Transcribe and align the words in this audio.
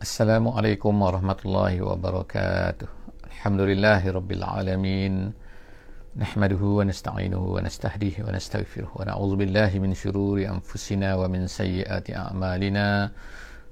السلام 0.00 0.48
عليكم 0.48 1.02
ورحمة 1.02 1.36
الله 1.44 1.82
وبركاته. 1.82 2.88
الحمد 3.26 3.60
لله 3.60 4.00
رب 4.10 4.32
العالمين. 4.32 5.32
نحمده 6.16 6.62
ونستعينه 6.64 7.36
ونستهديه 7.36 8.24
ونستغفره 8.24 8.90
ونعوذ 8.96 9.36
بالله 9.36 9.70
من 9.76 9.92
شرور 9.92 10.40
أنفسنا 10.40 11.14
ومن 11.20 11.46
سيئات 11.46 12.16
أعمالنا. 12.16 13.12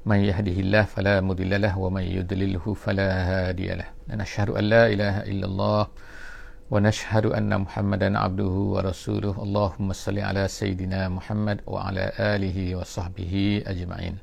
من 0.05 0.19
يهده 0.21 0.57
الله 0.61 0.83
فلا 0.83 1.25
مضل 1.25 1.61
له 1.61 1.79
ومن 1.79 2.03
يدلله 2.03 2.75
فلا 2.77 3.09
هادي 3.09 3.69
له. 3.81 3.89
نشهد 4.13 4.49
أن 4.51 4.65
لا 4.65 4.85
إله 4.93 5.17
إلا 5.33 5.47
الله 5.49 5.83
ونشهد 6.71 7.27
أن 7.33 7.61
محمدا 7.61 8.19
عبده 8.19 8.55
ورسوله. 8.77 9.33
اللهم 9.33 9.93
صل 9.93 10.19
على 10.19 10.45
سيدنا 10.49 11.09
محمد 11.09 11.65
وعلى 11.67 12.13
آله 12.21 12.77
وصحبه 12.77 13.65
أجمعين. 13.65 14.17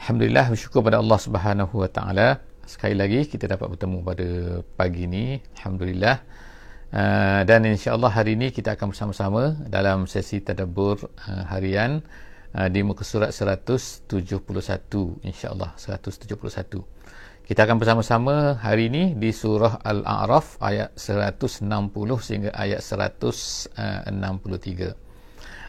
Alhamdulillah 0.00 0.48
bersyukur 0.48 0.80
pada 0.80 0.96
Allah 0.96 1.20
Subhanahu 1.20 1.84
Wa 1.84 1.90
Taala. 1.92 2.40
Sekali 2.64 2.96
lagi 2.96 3.28
kita 3.28 3.44
dapat 3.44 3.76
bertemu 3.76 4.00
pada 4.00 4.28
pagi 4.72 5.04
ini. 5.04 5.36
Alhamdulillah. 5.60 6.16
Uh, 6.88 7.44
dan 7.44 7.68
insyaAllah 7.68 8.08
hari 8.08 8.32
ini 8.32 8.48
kita 8.48 8.80
akan 8.80 8.96
bersama-sama 8.96 9.60
dalam 9.68 10.08
sesi 10.08 10.40
tadabbur 10.40 11.04
uh, 11.04 11.44
harian 11.52 12.00
uh, 12.56 12.72
di 12.72 12.80
muka 12.80 13.04
surat 13.04 13.28
171 13.28 14.08
insyaAllah 15.22 15.78
171 15.78 16.26
kita 17.46 17.60
akan 17.62 17.78
bersama-sama 17.78 18.58
hari 18.58 18.90
ini 18.90 19.14
di 19.14 19.30
surah 19.30 19.86
Al-A'raf 19.86 20.58
ayat 20.58 20.98
160 20.98 21.62
sehingga 22.18 22.50
ayat 22.58 22.82
163 22.82 25.09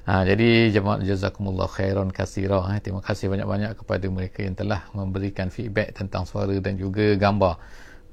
Ha, 0.02 0.26
jadi 0.26 0.74
jemaah 0.74 0.98
jazakumullah 1.06 1.70
khairan 1.70 2.10
kasira. 2.10 2.66
Eh. 2.74 2.82
Terima 2.82 3.06
kasih 3.06 3.30
banyak-banyak 3.30 3.78
kepada 3.78 4.10
mereka 4.10 4.42
yang 4.42 4.58
telah 4.58 4.90
memberikan 4.98 5.54
feedback 5.54 5.94
tentang 5.94 6.26
suara 6.26 6.58
dan 6.58 6.74
juga 6.74 7.14
gambar 7.14 7.62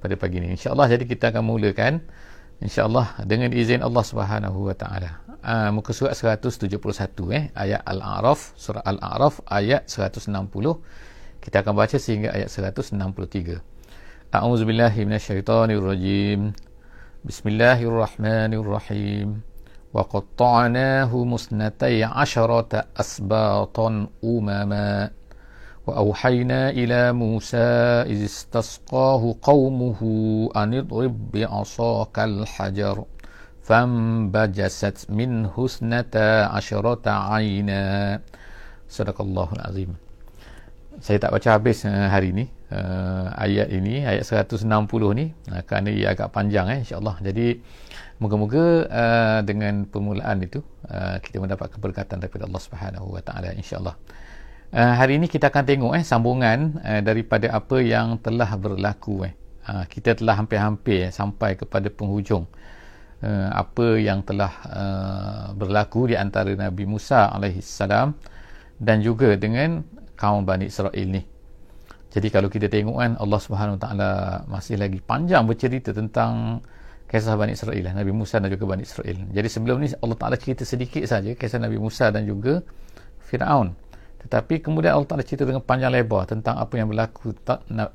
pada 0.05 0.14
pagi 0.20 0.45
ini. 0.45 0.53
InsyaAllah 0.53 0.84
jadi 0.84 1.08
kita 1.08 1.33
akan 1.33 1.48
mulakan. 1.48 2.05
InsyaAllah 2.61 3.25
dengan 3.25 3.56
izin 3.56 3.80
Allah 3.80 4.05
Subhanahu 4.05 4.69
Wa 4.69 4.77
Taala. 4.77 5.25
Ha, 5.41 5.72
muka 5.72 5.97
surat 5.97 6.12
171 6.12 6.77
eh 7.30 7.55
ayat 7.55 7.86
Al-A'raf 7.86 8.58
surah 8.58 8.83
Al-A'raf 8.83 9.39
ayat 9.47 9.86
160 9.86 10.34
kita 11.39 11.62
akan 11.64 11.75
baca 11.78 11.95
sehingga 11.97 12.34
ayat 12.34 12.50
163. 12.52 13.62
A'udzubillahi 14.28 15.08
minasyaitonirrajim. 15.08 16.52
Bismillahirrahmanirrahim. 17.25 19.48
وقطعناه 19.94 21.12
مسنتي 21.25 22.05
عشرة 22.05 22.84
أسباطا 22.97 24.06
أمما. 24.25 25.11
وأوحينا 25.89 26.70
إلى 26.70 27.12
موسى 27.12 28.05
إذ 28.12 28.25
استسقاه 28.25 29.22
قومه 29.42 30.00
أن 30.56 30.75
اضرب 30.75 31.30
بعصاك 31.33 32.19
الحجر 32.19 33.05
فانبجست 33.62 35.06
منه 35.08 35.55
اثنتا 35.56 36.45
عشرة 36.52 37.05
عينا. 37.08 38.20
صدق 38.89 39.20
الله 39.20 39.48
العظيم. 39.52 39.91
Saya 40.98 41.23
tak 41.23 41.30
baca 41.30 41.48
habis 41.56 41.86
uh, 41.86 42.11
hari 42.11 42.34
ini 42.34 42.58
uh, 42.72 43.27
ayat 43.36 43.69
ini 43.72 44.05
ayat 44.05 44.24
160 44.24 44.64
ni 45.16 45.33
uh, 45.52 45.62
kerana 45.64 45.88
ia 45.88 46.12
agak 46.12 46.33
panjang 46.33 46.69
eh 46.72 46.78
insyaallah. 46.84 47.20
Jadi 47.24 47.61
moga-moga 48.20 48.64
uh, 48.88 49.41
dengan 49.44 49.86
permulaan 49.88 50.42
itu 50.44 50.61
uh, 50.91 51.16
kita 51.22 51.41
mendapat 51.41 51.72
keberkatan 51.72 52.20
daripada 52.20 52.44
Allah 52.48 52.62
Subhanahu 52.62 53.06
wa 53.14 53.22
taala 53.24 53.55
insyaallah. 53.55 53.96
Uh, 54.69 54.94
hari 55.00 55.16
ini 55.16 55.33
kita 55.33 55.48
akan 55.48 55.64
tengok 55.64 55.92
eh 55.96 56.05
sambungan 56.05 56.77
uh, 56.84 57.00
daripada 57.00 57.48
apa 57.56 57.80
yang 57.80 58.20
telah 58.20 58.52
berlaku 58.61 59.24
eh. 59.24 59.34
Uh, 59.69 59.84
kita 59.84 60.16
telah 60.16 60.36
hampir-hampir 60.36 61.12
sampai 61.12 61.57
kepada 61.57 61.89
penghujung. 61.92 62.48
Uh, 63.18 63.51
apa 63.51 63.98
yang 63.98 64.23
telah 64.23 64.52
uh, 64.70 65.46
berlaku 65.51 66.07
di 66.07 66.14
antara 66.14 66.55
Nabi 66.55 66.86
Musa 66.86 67.27
alaihi 67.27 67.58
salam 67.58 68.14
dan 68.78 69.02
juga 69.02 69.34
dengan 69.34 69.83
kaum 70.14 70.46
Bani 70.46 70.70
Israel 70.70 70.95
ni. 70.95 71.38
Jadi 72.18 72.34
kalau 72.34 72.51
kita 72.51 72.67
tengok 72.67 72.98
kan 72.98 73.14
Allah 73.14 73.39
Subhanahu 73.39 73.79
Wa 73.79 73.80
Taala 73.86 74.11
masih 74.51 74.74
lagi 74.74 74.98
panjang 74.98 75.46
bercerita 75.46 75.95
tentang 75.95 76.58
kisah 77.06 77.39
Bani 77.39 77.55
Israel 77.55 77.79
lah, 77.79 77.95
Nabi 77.95 78.11
Musa 78.11 78.42
dan 78.42 78.51
juga 78.51 78.67
Bani 78.67 78.83
Israel. 78.83 79.23
Jadi 79.30 79.46
sebelum 79.46 79.79
ni 79.79 79.95
Allah 80.02 80.18
Taala 80.18 80.34
cerita 80.34 80.67
sedikit 80.67 81.07
saja 81.07 81.30
kisah 81.39 81.62
Nabi 81.62 81.78
Musa 81.78 82.11
dan 82.11 82.27
juga 82.27 82.58
Firaun. 83.23 83.70
Tetapi 84.18 84.67
kemudian 84.67 84.98
Allah 84.98 85.07
Taala 85.07 85.23
cerita 85.23 85.46
dengan 85.46 85.62
panjang 85.62 85.95
lebar 85.95 86.27
tentang 86.27 86.58
apa 86.58 86.74
yang 86.74 86.90
berlaku 86.90 87.39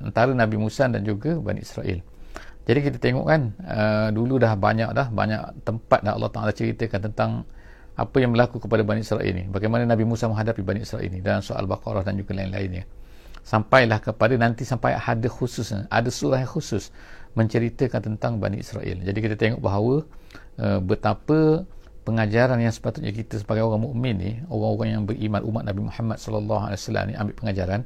antara 0.00 0.32
Nabi 0.32 0.56
Musa 0.56 0.88
dan 0.88 1.04
juga 1.04 1.36
Bani 1.36 1.60
Israel. 1.60 2.00
Jadi 2.64 2.78
kita 2.80 2.96
tengok 2.96 3.28
kan 3.28 3.52
uh, 3.60 4.08
dulu 4.08 4.40
dah 4.40 4.56
banyak 4.56 4.88
dah 4.96 5.12
banyak 5.12 5.68
tempat 5.68 6.00
dah 6.00 6.16
Allah 6.16 6.32
Taala 6.32 6.56
ceritakan 6.56 7.12
tentang 7.12 7.44
apa 7.92 8.16
yang 8.24 8.32
berlaku 8.32 8.56
kepada 8.56 8.88
Bani 8.88 9.04
Israel 9.04 9.28
ini 9.28 9.52
bagaimana 9.52 9.84
Nabi 9.84 10.08
Musa 10.08 10.32
menghadapi 10.32 10.64
Bani 10.64 10.80
Israel 10.80 11.04
ini 11.04 11.20
dalam 11.20 11.44
soal 11.44 11.68
Baqarah 11.68 12.08
dan 12.08 12.16
juga 12.16 12.32
lain-lainnya 12.32 13.03
sampailah 13.44 14.00
kepada 14.00 14.34
nanti 14.40 14.64
sampai 14.64 14.96
ada 14.96 15.28
khusus 15.28 15.70
ada 15.92 16.08
surah 16.08 16.40
yang 16.40 16.50
khusus 16.50 16.88
menceritakan 17.36 18.00
tentang 18.00 18.40
Bani 18.40 18.64
Israel 18.64 18.98
jadi 19.04 19.18
kita 19.20 19.36
tengok 19.36 19.60
bahawa 19.60 20.02
uh, 20.58 20.80
betapa 20.80 21.68
pengajaran 22.08 22.60
yang 22.60 22.72
sepatutnya 22.72 23.12
kita 23.12 23.40
sebagai 23.40 23.64
orang 23.64 23.84
mukmin 23.84 24.14
ni 24.16 24.32
orang-orang 24.48 24.88
yang 24.96 25.02
beriman 25.04 25.40
umat 25.44 25.62
Nabi 25.68 25.80
Muhammad 25.88 26.16
sallallahu 26.20 26.62
alaihi 26.68 26.80
wasallam 26.80 27.04
ni 27.08 27.14
ambil 27.20 27.34
pengajaran 27.36 27.80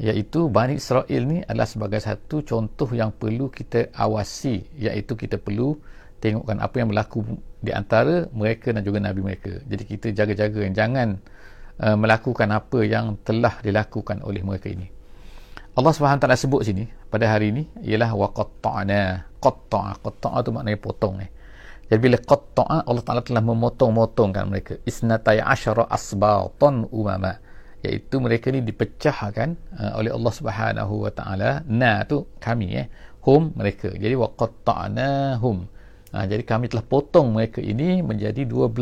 iaitu 0.00 0.48
Bani 0.48 0.80
Israel 0.80 1.22
ni 1.28 1.44
adalah 1.44 1.68
sebagai 1.68 2.00
satu 2.00 2.40
contoh 2.40 2.88
yang 2.96 3.12
perlu 3.12 3.52
kita 3.52 3.92
awasi 3.92 4.64
iaitu 4.80 5.12
kita 5.12 5.36
perlu 5.36 5.76
tengokkan 6.20 6.60
apa 6.60 6.74
yang 6.80 6.88
berlaku 6.92 7.36
di 7.60 7.72
antara 7.72 8.28
mereka 8.32 8.72
dan 8.72 8.84
juga 8.84 9.00
nabi 9.00 9.20
mereka. 9.24 9.60
Jadi 9.68 9.82
kita 9.88 10.06
jaga-jaga 10.12 10.68
jangan 10.72 11.20
uh, 11.80 11.96
melakukan 11.96 12.48
apa 12.52 12.78
yang 12.84 13.18
telah 13.24 13.58
dilakukan 13.64 14.22
oleh 14.22 14.44
mereka 14.44 14.68
ini. 14.68 14.88
Allah 15.74 15.92
taala 15.96 16.36
sebut 16.36 16.66
sini 16.66 16.84
pada 17.08 17.26
hari 17.30 17.50
ini 17.50 17.62
ialah 17.82 18.12
waqatta'na. 18.12 19.02
Qatta'a, 19.40 19.96
qatta'a 20.04 20.38
tu 20.44 20.50
maknanya 20.52 20.76
potong 20.76 21.16
ni. 21.16 21.26
Jadi 21.90 22.00
bila 22.06 22.22
qatta'a 22.22 22.86
Allah 22.86 23.02
Taala 23.02 23.24
telah 23.24 23.42
memotong-motongkan 23.42 24.44
mereka. 24.46 24.78
Isnatai 24.86 25.42
asyara 25.42 25.90
asbatan 25.90 26.86
umama. 26.94 27.34
Iaitu 27.82 28.20
mereka 28.22 28.52
ni 28.54 28.62
dipecahkan 28.62 29.48
uh, 29.74 29.98
oleh 29.98 30.12
Allah 30.14 30.32
Subhanahu 30.36 31.08
wa 31.08 31.10
taala. 31.10 31.66
Na 31.66 32.04
tu 32.06 32.30
kami 32.38 32.78
eh. 32.78 32.86
Hum 33.26 33.56
mereka. 33.58 33.90
Jadi 33.90 34.14
waqatta'nahum. 34.14 35.56
hum 35.66 35.80
Ha, 36.10 36.26
jadi 36.26 36.42
kami 36.42 36.66
telah 36.66 36.82
potong 36.82 37.30
mereka 37.30 37.62
ini 37.62 38.02
menjadi 38.02 38.42
12 38.42 38.74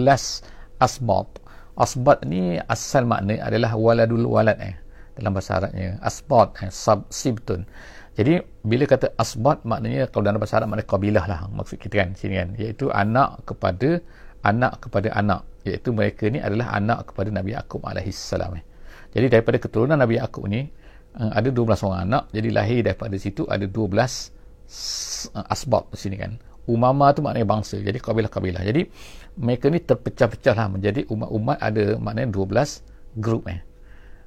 asbat. 0.81 1.29
Asbat 1.78 2.27
ni 2.27 2.59
asal 2.66 3.06
makna 3.06 3.39
adalah 3.39 3.78
waladul 3.78 4.27
walad 4.27 4.59
eh. 4.59 4.75
Dalam 5.15 5.31
bahasa 5.34 5.62
Arabnya. 5.62 5.99
Asbat, 6.03 6.59
eh, 6.66 6.71
sab, 6.75 7.06
sibtun. 7.11 7.62
Jadi 8.19 8.43
bila 8.66 8.83
kata 8.83 9.15
asbat 9.15 9.62
maknanya 9.62 10.11
kalau 10.11 10.27
dalam 10.27 10.43
bahasa 10.43 10.59
Arab 10.59 10.75
maknanya 10.75 10.91
kabilah 10.91 11.25
lah 11.31 11.41
maksud 11.55 11.78
kita 11.78 12.03
kan 12.03 12.19
sini 12.19 12.34
kan. 12.34 12.50
Iaitu 12.59 12.91
anak 12.91 13.47
kepada 13.47 14.03
anak 14.43 14.83
kepada 14.83 15.15
anak. 15.15 15.47
Iaitu 15.62 15.94
mereka 15.94 16.27
ni 16.27 16.43
adalah 16.43 16.75
anak 16.75 17.15
kepada 17.15 17.31
Nabi 17.31 17.55
Yaakob 17.55 17.87
alaihissalam. 17.87 18.59
Eh. 18.59 18.65
Jadi 19.15 19.38
daripada 19.38 19.62
keturunan 19.62 19.94
Nabi 19.94 20.19
Yaakob 20.19 20.50
ni 20.50 20.67
eh, 21.15 21.31
ada 21.31 21.47
12 21.47 21.87
orang 21.87 22.11
anak. 22.11 22.22
Jadi 22.34 22.49
lahir 22.50 22.81
daripada 22.83 23.15
situ 23.22 23.47
ada 23.47 23.62
12 23.71 24.34
asbab 25.47 25.87
di 25.94 25.99
sini 26.03 26.19
kan. 26.19 26.34
Umama 26.69 27.11
tu 27.17 27.25
maknanya 27.25 27.49
bangsa. 27.49 27.81
Jadi 27.81 27.97
kabilah-kabilah. 27.97 28.61
Jadi 28.61 28.84
mereka 29.41 29.73
ni 29.73 29.81
terpecah-pecah 29.81 30.53
lah 30.53 30.69
menjadi 30.69 31.09
umat-umat 31.09 31.56
ada 31.56 31.97
maknanya 31.97 32.29
12 32.37 33.17
grup 33.17 33.49
eh. 33.49 33.65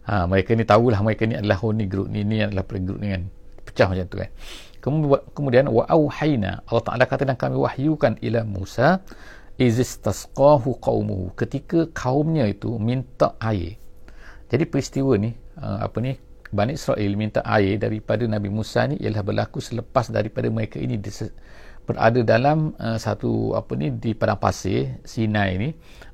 Ha, 0.09 0.25
mereka 0.25 0.57
ni 0.57 0.65
tahulah 0.65 0.97
mereka 1.05 1.29
ni 1.29 1.37
adalah 1.37 1.61
oh, 1.61 1.69
ni 1.69 1.85
grup 1.85 2.09
ni, 2.09 2.25
ni 2.25 2.41
adalah 2.41 2.65
grup 2.65 2.97
ni 2.97 3.13
kan. 3.13 3.23
Pecah 3.61 3.87
macam 3.93 4.05
tu 4.09 4.17
kan. 4.17 4.29
Kemudian 5.37 5.69
wa 5.69 5.85
auhayna 5.85 6.65
Allah 6.65 6.81
Taala 6.81 7.05
kata 7.05 7.29
dan 7.29 7.37
kami 7.37 7.53
wahyukan 7.53 8.17
ila 8.25 8.41
Musa 8.41 9.05
izistasqahu 9.61 10.81
qaumuhu 10.81 11.37
ketika 11.37 11.85
kaumnya 11.93 12.49
itu 12.49 12.81
minta 12.81 13.37
air. 13.37 13.77
Jadi 14.49 14.63
peristiwa 14.65 15.13
ni 15.21 15.37
uh, 15.61 15.85
apa 15.85 16.01
ni 16.01 16.17
Bani 16.51 16.75
Israel 16.75 17.13
minta 17.15 17.39
air 17.47 17.79
daripada 17.79 18.27
Nabi 18.27 18.51
Musa 18.51 18.83
ni 18.89 18.99
ialah 18.99 19.23
berlaku 19.23 19.63
selepas 19.63 20.11
daripada 20.11 20.51
mereka 20.51 20.81
ini 20.81 20.99
berada 21.85 22.21
dalam 22.21 22.77
uh, 22.77 22.95
satu 22.95 23.57
apa 23.57 23.73
ni 23.75 23.91
di 23.91 24.13
padang 24.13 24.37
pasir 24.37 25.01
Sinai 25.03 25.57
ni 25.57 25.69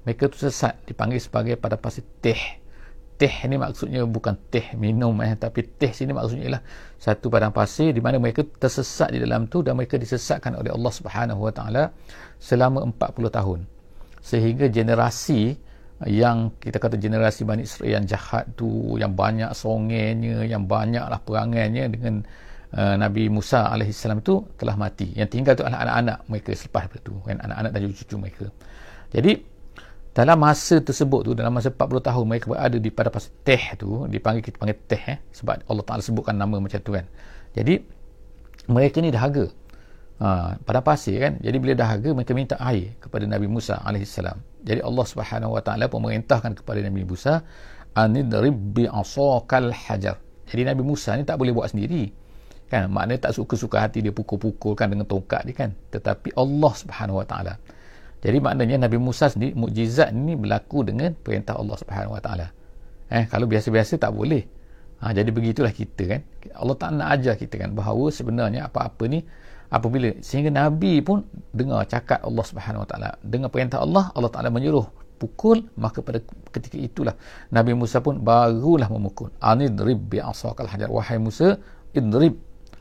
mereka 0.07 0.31
tu 0.31 0.39
sesat 0.39 0.87
dipanggil 0.87 1.19
sebagai 1.19 1.59
padang 1.59 1.83
pasir 1.83 2.07
teh. 2.23 2.63
Teh 3.17 3.35
ni 3.49 3.57
maksudnya 3.57 4.05
bukan 4.05 4.37
teh 4.53 4.77
minum 4.77 5.17
eh 5.25 5.33
tapi 5.33 5.65
teh 5.65 5.89
sini 5.89 6.13
maksudnya 6.13 6.43
ialah 6.47 6.63
satu 7.01 7.33
padang 7.33 7.51
pasir 7.51 7.91
di 7.91 7.99
mana 7.99 8.21
mereka 8.21 8.45
tersesat 8.45 9.11
di 9.11 9.19
dalam 9.19 9.49
tu 9.49 9.65
dan 9.65 9.73
mereka 9.73 9.97
disesatkan 9.97 10.53
oleh 10.53 10.69
Allah 10.69 10.93
Subhanahu 10.93 11.41
Wa 11.49 11.53
Taala 11.53 11.83
selama 12.37 12.85
40 12.87 13.33
tahun. 13.33 13.59
Sehingga 14.21 14.69
generasi 14.69 15.57
yang 16.05 16.53
kita 16.61 16.77
kata 16.77 17.01
generasi 17.01 17.41
Bani 17.41 17.65
Israel 17.65 17.97
yang 17.97 18.05
jahat 18.05 18.45
tu 18.53 19.01
yang 19.01 19.17
banyak 19.17 19.49
songenya 19.57 20.45
yang 20.45 20.69
banyaklah 20.69 21.17
perangainya 21.25 21.89
dengan 21.89 22.21
uh, 22.77 22.95
Nabi 22.95 23.27
Musa 23.27 23.73
AS 23.73 24.05
tu 24.21 24.45
telah 24.55 24.77
mati. 24.77 25.09
Yang 25.17 25.29
tinggal 25.33 25.53
tu 25.57 25.65
adalah 25.65 25.83
anak-anak 25.83 26.17
mereka 26.29 26.51
selepas 26.53 26.83
itu 26.93 27.13
kan? 27.25 27.37
Anak-anak 27.41 27.71
dan 27.73 27.79
cucu-cucu 27.89 28.15
mereka. 28.21 28.45
Jadi 29.11 29.31
dalam 30.13 30.37
masa 30.41 30.81
tersebut 30.81 31.21
tu 31.29 31.31
dalam 31.37 31.53
masa 31.53 31.69
40 31.69 32.01
tahun 32.01 32.23
mereka 32.25 32.45
berada 32.49 32.77
di 32.81 32.89
pada 32.89 33.13
pasal 33.13 33.29
teh 33.45 33.77
tu 33.77 34.09
dipanggil 34.09 34.41
kita 34.41 34.57
panggil 34.57 34.77
teh 34.89 35.03
eh? 35.13 35.17
Sebab 35.33 35.69
Allah 35.69 35.85
Taala 35.85 36.01
sebutkan 36.01 36.33
nama 36.37 36.57
macam 36.57 36.79
tu 36.81 36.93
kan? 36.93 37.05
Jadi 37.53 37.81
mereka 38.69 38.97
ni 39.01 39.09
dahaga. 39.13 39.45
Ha, 40.17 40.57
pada 40.65 40.81
pasir 40.81 41.21
kan? 41.21 41.33
Jadi 41.37 41.57
bila 41.61 41.77
dahaga 41.77 42.09
mereka 42.09 42.33
minta 42.33 42.57
air 42.57 42.97
kepada 42.97 43.29
Nabi 43.29 43.45
Musa 43.45 43.77
AS 43.85 44.17
jadi 44.67 44.81
Allah 44.83 45.05
Subhanahu 45.05 45.53
Wa 45.55 45.61
Taala 45.61 45.85
memerintahkan 45.87 46.59
kepada 46.59 46.81
Nabi 46.81 47.05
Musa 47.05 47.45
anidrib 47.93 48.57
bi 48.73 48.89
asaqal 48.89 49.69
hajar. 49.71 50.17
Jadi 50.49 50.67
Nabi 50.67 50.81
Musa 50.81 51.13
ni 51.13 51.23
tak 51.23 51.37
boleh 51.37 51.53
buat 51.53 51.71
sendiri 51.71 52.26
kan? 52.67 52.91
Maknanya 52.91 53.31
tak 53.31 53.33
suka-suka 53.39 53.79
hati 53.79 54.03
dia 54.03 54.11
pukul-pukulkan 54.11 54.91
dengan 54.91 55.07
tongkat 55.07 55.47
dia 55.47 55.55
kan? 55.55 55.69
Tetapi 55.91 56.35
Allah 56.35 56.73
Subhanahu 56.75 57.19
Wa 57.23 57.27
Taala. 57.27 57.53
Jadi 58.21 58.37
maknanya 58.43 58.87
Nabi 58.87 58.97
Musa 58.99 59.31
sendiri 59.31 59.53
mukjizat 59.55 60.11
ni 60.11 60.35
berlaku 60.35 60.83
dengan 60.83 61.15
perintah 61.15 61.55
Allah 61.55 61.77
Subhanahu 61.79 62.15
Wa 62.17 62.21
Taala. 62.21 62.47
Eh 63.07 63.25
kalau 63.31 63.47
biasa-biasa 63.47 63.97
tak 63.97 64.11
boleh. 64.11 64.43
Ha, 64.97 65.13
jadi 65.13 65.29
begitulah 65.29 65.69
kita 65.69 66.03
kan? 66.09 66.21
Allah 66.57 66.75
tak 66.75 66.89
nak 66.97 67.07
ajar 67.13 67.37
kita 67.37 67.55
kan? 67.61 67.69
Bahawa 67.77 68.09
sebenarnya 68.09 68.65
apa-apa 68.65 69.05
ni 69.05 69.21
apabila 69.69 70.09
sehingga 70.25 70.49
nabi 70.49 71.03
pun 71.05 71.21
dengar 71.53 71.85
cakap 71.85 72.25
Allah 72.25 72.45
Subhanahu 72.45 72.83
Wa 72.83 72.89
Taala. 72.89 73.09
Dengar 73.21 73.49
perintah 73.53 73.79
Allah 73.79 74.09
Allah 74.17 74.31
Taala 74.33 74.49
menyuruh 74.49 74.89
pukul 75.17 75.65
maka 75.73 76.05
pada 76.05 76.21
ketika 76.53 76.77
itulah 76.77 77.17
Nabi 77.49 77.73
Musa 77.73 78.01
pun 78.01 78.21
barulah 78.21 78.89
memukul. 78.89 79.33
Anidrib 79.41 79.97
bi 80.09 80.21
asaqal 80.21 80.69
hajar. 80.69 80.89
Wahai 80.93 81.17
Musa 81.17 81.57
idrib 81.97 82.37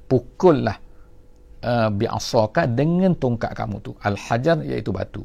pukullah 0.06 0.78
uh, 1.62 1.88
bi 1.90 2.06
asaka 2.06 2.66
dengan 2.70 3.14
tongkat 3.14 3.52
kamu 3.54 3.82
tu. 3.82 3.92
Al 4.02 4.18
hajar 4.18 4.62
iaitu 4.62 4.90
batu. 4.94 5.22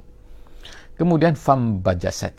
Kemudian 0.97 1.33
fam 1.33 1.81
bajasat 1.81 2.37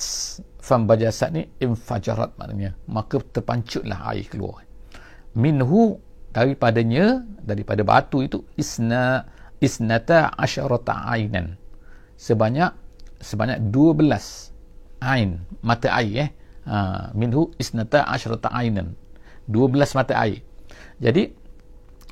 fam 0.62 0.86
bajasat 0.86 1.34
ni 1.34 1.42
infajarat 1.58 2.38
maknanya. 2.38 2.78
Maka 2.86 3.18
terpancutlah 3.18 3.98
air 4.14 4.26
keluar. 4.30 4.62
Minhu 5.34 5.98
daripadanya 6.30 7.26
daripada 7.42 7.82
batu 7.82 8.22
itu 8.22 8.46
isna 8.54 9.26
isnata 9.58 10.30
asyarata 10.38 11.10
ainan. 11.10 11.58
Sebanyak 12.14 12.70
sebanyak 13.18 13.58
12 13.74 15.02
ain 15.02 15.42
mata 15.66 15.90
air 15.98 16.30
eh. 16.30 16.30
Ha, 16.62 17.10
minhu 17.18 17.50
isnata 17.58 18.06
asyarata 18.06 18.54
ainan. 18.54 18.94
12 19.50 19.98
mata 19.98 20.14
air. 20.14 20.46
Jadi 21.02 21.34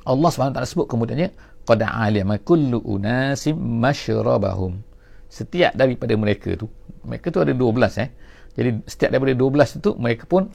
Allah 0.05 0.29
SWT 0.33 0.57
sebut 0.65 0.87
kemudiannya 0.89 1.29
qad 1.65 1.81
alima 1.85 2.41
kullu 2.41 2.81
unasim 2.81 3.53
masyrabahum 3.57 4.81
setiap 5.31 5.71
daripada 5.77 6.11
mereka 6.19 6.57
tu 6.59 6.67
mereka 7.05 7.33
tu 7.33 7.39
ada 7.41 7.53
12 7.53 8.03
eh. 8.03 8.09
Jadi 8.51 8.69
setiap 8.83 9.09
daripada 9.15 9.33
12 9.33 9.79
itu 9.79 9.89
mereka 9.95 10.23
pun 10.27 10.51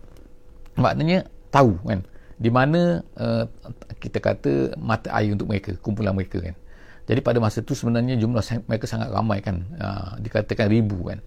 maknanya 0.76 1.24
tahu 1.48 1.80
kan. 1.82 2.04
Di 2.36 2.52
mana 2.52 3.00
uh, 3.16 3.48
kita 3.96 4.20
kata 4.20 4.76
mata 4.76 5.08
air 5.16 5.32
untuk 5.32 5.48
mereka 5.48 5.72
kumpulan 5.80 6.12
mereka 6.12 6.44
kan. 6.44 6.54
Jadi 7.06 7.20
pada 7.22 7.38
masa 7.40 7.62
itu 7.64 7.72
sebenarnya 7.72 8.18
jumlah 8.20 8.42
mereka 8.68 8.84
sangat 8.84 9.08
ramai 9.08 9.40
kan. 9.40 9.64
Uh, 9.80 10.20
dikatakan 10.20 10.68
ribu 10.68 11.08
kan. 11.08 11.18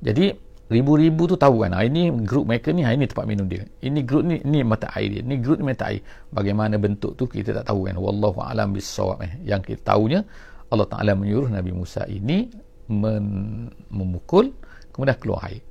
Jadi 0.00 0.32
ribu-ribu 0.74 1.30
tu 1.30 1.36
tahu 1.38 1.62
kan 1.62 1.72
uh, 1.78 1.84
ini 1.86 2.10
grup 2.26 2.50
mereka 2.50 2.74
ni 2.74 2.82
ini 2.82 3.06
tempat 3.06 3.24
minum 3.30 3.46
dia 3.46 3.62
ini 3.86 4.00
grup 4.02 4.26
ni 4.26 4.42
ini 4.42 4.66
mata 4.66 4.90
air 4.98 5.08
dia 5.14 5.22
ini 5.22 5.36
grup 5.38 5.62
ni 5.62 5.70
mata 5.70 5.84
air 5.90 6.02
bagaimana 6.34 6.74
bentuk 6.76 7.14
tu 7.14 7.30
kita 7.30 7.54
tak 7.62 7.70
tahu 7.70 7.86
kan 7.86 7.94
wallahu 7.94 8.42
alam 8.42 8.74
bisawab 8.74 9.22
eh. 9.22 9.32
yang 9.46 9.62
kita 9.62 9.94
tahunya 9.94 10.20
Allah 10.74 10.86
Taala 10.90 11.14
menyuruh 11.14 11.48
Nabi 11.54 11.70
Musa 11.70 12.02
ini 12.10 12.50
men- 12.90 13.70
memukul 13.94 14.50
kemudian 14.90 15.16
keluar 15.22 15.46
air 15.46 15.62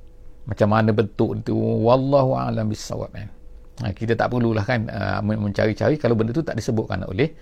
macam 0.48 0.68
mana 0.72 0.90
bentuk 0.96 1.40
itu 1.40 1.52
wallahu 1.56 2.36
alam 2.40 2.66
bisawab 2.72 3.12
eh. 3.20 3.28
Ha, 3.82 3.90
kita 3.90 4.14
tak 4.14 4.30
perlulah 4.30 4.62
kan 4.62 4.86
uh, 4.86 5.18
mencari-cari 5.18 5.98
kalau 5.98 6.14
benda 6.14 6.30
tu 6.30 6.46
tak 6.46 6.54
disebutkan 6.54 7.02
oleh 7.10 7.34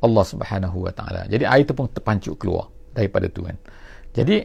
Allah 0.00 0.24
Subhanahu 0.24 0.88
Wa 0.88 0.92
Taala. 0.96 1.28
Jadi 1.28 1.44
air 1.44 1.64
tu 1.68 1.76
pun 1.76 1.92
terpancuk 1.92 2.40
keluar 2.40 2.72
daripada 2.96 3.28
tu 3.28 3.44
kan. 3.44 3.56
Jadi 4.16 4.40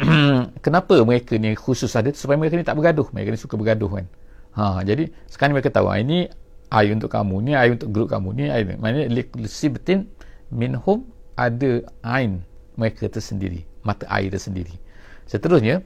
kenapa 0.64 0.94
mereka 1.04 1.36
ni 1.36 1.52
khusus 1.56 1.92
ada 1.94 2.10
supaya 2.16 2.40
mereka 2.40 2.56
ni 2.56 2.64
tak 2.64 2.76
bergaduh. 2.78 3.08
Mereka 3.12 3.28
ni 3.34 3.38
suka 3.38 3.54
bergaduh 3.56 3.90
kan. 3.90 4.06
Ha, 4.52 4.84
jadi 4.84 5.08
sekarang 5.28 5.56
mereka 5.56 5.72
tahu 5.72 5.88
ha, 5.88 5.96
ini 6.00 6.28
air 6.72 6.90
untuk 6.92 7.12
kamu, 7.12 7.36
ni 7.40 7.52
air 7.56 7.72
untuk 7.72 7.88
grup 7.92 8.08
kamu, 8.12 8.28
ni 8.36 8.44
air. 8.48 8.64
Maknanya 8.64 9.08
lisibtin 9.36 10.08
minhum 10.52 11.08
ada 11.36 11.84
ain 12.04 12.44
mereka 12.76 13.08
tersendiri, 13.08 13.64
mata 13.84 14.04
air 14.08 14.28
tersendiri. 14.28 14.76
Seterusnya 15.24 15.80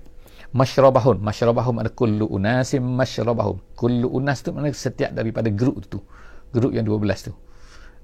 masyrabahun 0.55 1.19
masyrabahum 1.21 1.83
ada 1.83 1.91
kullu 1.91 2.27
unasim 2.31 2.81
masyrabahum 2.81 3.59
kullu 3.75 4.09
unas 4.09 4.41
tu 4.41 4.55
maknanya 4.55 4.77
setiap 4.77 5.11
daripada 5.13 5.53
grup 5.53 5.83
tu 5.91 6.01
grup 6.55 6.73
yang 6.73 6.87
12 6.87 7.29
tu 7.29 7.33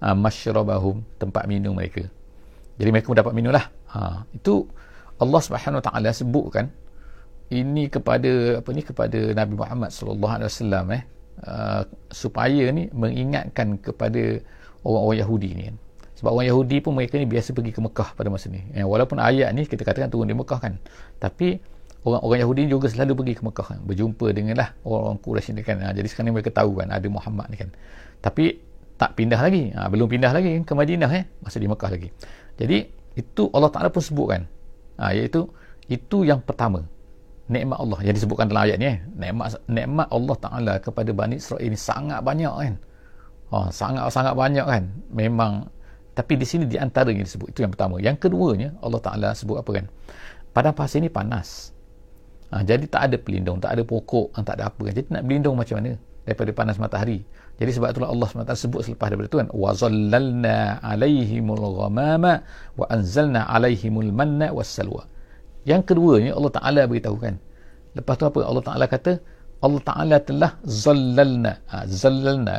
ha, 0.03 0.13
masyrabahum 0.13 1.01
tempat 1.17 1.47
minum 1.47 1.73
mereka 1.77 2.05
jadi 2.77 2.91
mereka 2.91 3.09
pun 3.09 3.17
dapat 3.17 3.33
minum 3.37 3.55
lah 3.55 3.71
ha, 3.95 4.29
itu 4.35 4.67
Allah 5.21 5.41
subhanahu 5.43 5.81
wa 5.81 5.85
ta'ala 5.85 6.11
sebutkan 6.15 6.73
ini 7.53 7.93
kepada 7.93 8.65
apa 8.65 8.69
ni 8.73 8.81
kepada 8.81 9.19
Nabi 9.37 9.55
Muhammad 9.61 9.93
sallallahu 9.93 10.33
alaihi 10.33 10.49
wasallam 10.49 10.85
eh 10.97 11.03
uh, 11.45 11.83
supaya 12.09 12.73
ni 12.73 12.89
mengingatkan 12.97 13.77
kepada 13.77 14.41
orang-orang 14.83 15.21
Yahudi 15.23 15.51
ni. 15.53 15.65
Kan. 15.71 15.77
sebab 16.23 16.39
orang 16.39 16.49
Yahudi 16.55 16.77
pun 16.79 16.93
mereka 16.95 17.19
ni 17.19 17.27
biasa 17.27 17.51
pergi 17.51 17.75
ke 17.75 17.81
Mekah 17.83 18.15
pada 18.15 18.29
masa 18.31 18.47
ni. 18.47 18.63
Eh, 18.79 18.87
walaupun 18.87 19.19
ayat 19.19 19.51
ni 19.59 19.67
kita 19.67 19.83
katakan 19.83 20.07
turun 20.07 20.31
di 20.31 20.37
Mekah 20.39 20.59
kan 20.63 20.79
tapi 21.19 21.59
orang-orang 22.07 22.47
Yahudi 22.47 22.63
juga 22.71 22.87
selalu 22.91 23.13
pergi 23.19 23.35
ke 23.39 23.43
Mekah 23.43 23.67
kan 23.75 23.79
berjumpa 23.83 24.27
dengan 24.31 24.55
orang-orang 24.87 25.19
Quraisy 25.19 25.51
ni 25.55 25.63
kan. 25.67 25.83
Ha, 25.83 25.91
jadi 25.95 26.07
sekarang 26.07 26.35
mereka 26.35 26.55
tahu 26.55 26.79
kan 26.79 26.95
ada 26.95 27.07
Muhammad 27.11 27.47
ni 27.51 27.57
kan. 27.59 27.71
Tapi 28.23 28.59
tak 28.99 29.19
pindah 29.19 29.41
lagi. 29.43 29.75
Ha, 29.75 29.91
belum 29.91 30.07
pindah 30.07 30.31
lagi 30.31 30.63
ke 30.63 30.73
Madinah 30.75 31.11
eh 31.11 31.25
masih 31.43 31.59
di 31.59 31.69
Mekah 31.71 31.91
lagi. 31.91 32.09
Jadi 32.55 32.79
itu 33.19 33.43
Allah 33.51 33.71
Ta'ala 33.75 33.89
pun 33.91 34.03
sebutkan 34.03 34.47
ha, 34.99 35.13
iaitu 35.13 35.49
itu 35.89 36.25
yang 36.25 36.41
pertama. 36.43 36.85
Nikmat 37.53 37.79
Allah 37.85 38.01
yang 38.07 38.15
disebutkan 38.17 38.49
dalam 38.49 38.65
ayat 38.65 38.77
ni 38.81 38.87
eh. 38.89 38.99
Nikmat, 39.13 39.61
nikmat 39.69 40.09
Allah 40.09 40.37
Ta'ala 40.41 40.75
kepada 40.81 41.11
Bani 41.13 41.37
Israel 41.37 41.61
ini 41.61 41.77
sangat 41.77 42.25
banyak 42.25 42.55
kan. 42.55 42.75
Ha, 43.53 43.69
sangat-sangat 43.69 44.33
banyak 44.33 44.65
kan. 44.65 44.85
Memang 45.13 45.69
tapi 46.13 46.37
di 46.37 46.45
sini 46.45 46.69
di 46.69 46.77
antara 46.77 47.09
yang 47.09 47.25
disebut 47.25 47.53
itu 47.53 47.65
yang 47.65 47.73
pertama. 47.73 47.97
Yang 48.01 48.29
keduanya 48.29 48.77
Allah 48.81 49.01
Ta'ala 49.01 49.29
sebut 49.33 49.61
apa 49.61 49.71
kan? 49.73 49.87
Pada 50.53 50.73
pasir 50.73 51.01
ini 51.01 51.09
panas. 51.09 51.73
Ha, 52.53 52.61
jadi 52.61 52.85
tak 52.85 53.03
ada 53.09 53.17
pelindung, 53.17 53.61
tak 53.61 53.77
ada 53.77 53.83
pokok, 53.85 54.37
tak 54.45 54.61
ada 54.61 54.69
apa. 54.69 54.85
Jadi 54.93 55.09
nak 55.09 55.25
berlindung 55.25 55.57
macam 55.57 55.81
mana? 55.81 55.97
Daripada 56.29 56.51
panas 56.53 56.77
matahari? 56.77 57.25
Jadi 57.61 57.71
sebab 57.79 57.89
itulah 57.95 58.11
Allah 58.11 58.27
SWT 58.27 58.55
sebut 58.59 58.81
selepas 58.83 59.07
daripada 59.13 59.29
itu 59.29 59.39
kan 59.39 59.49
alaihimul 60.83 61.63
ghamama 61.79 62.43
wa 62.75 62.87
anzalna 62.91 63.47
alaihimul 63.47 64.11
manna 64.11 64.51
wassalwa. 64.51 65.07
Yang 65.63 65.95
keduanya 65.95 66.35
Allah 66.35 66.53
Taala 66.53 66.83
beritahu 66.91 67.17
kan. 67.23 67.39
Lepas 67.95 68.15
tu 68.19 68.25
apa? 68.27 68.39
Allah 68.43 68.65
Taala 68.65 68.85
kata 68.91 69.13
Allah 69.63 69.83
Taala 69.85 70.17
telah 70.19 70.51
zallalna. 70.67 71.53
Ha, 71.71 71.87
zallalna. 71.87 72.55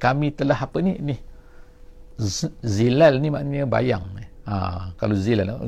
Kami 0.00 0.32
telah 0.32 0.56
apa 0.56 0.78
ni? 0.80 0.96
Ni 1.04 1.16
zilal 2.64 3.20
ni 3.20 3.28
maknanya 3.28 3.68
bayang. 3.68 4.04
Ha, 4.48 4.96
kalau 4.96 5.14
zilal 5.14 5.60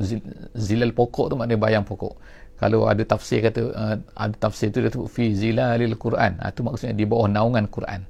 zilal 0.57 0.91
pokok 0.97 1.29
tu 1.29 1.35
maknanya 1.37 1.61
bayang 1.61 1.85
pokok 1.85 2.17
kalau 2.63 2.87
ada 2.87 3.03
tafsir 3.03 3.43
kata 3.43 3.61
uh, 3.75 3.95
ada 4.15 4.35
tafsir 4.39 4.71
tu 4.71 4.79
dia 4.79 4.87
tu 4.87 5.03
fi 5.09 5.35
zilalil 5.35 5.95
Quran 5.99 6.39
ha, 6.39 6.47
tu 6.55 6.63
maksudnya 6.63 6.95
di 6.95 7.03
bawah 7.03 7.27
naungan 7.27 7.67
Quran 7.67 8.07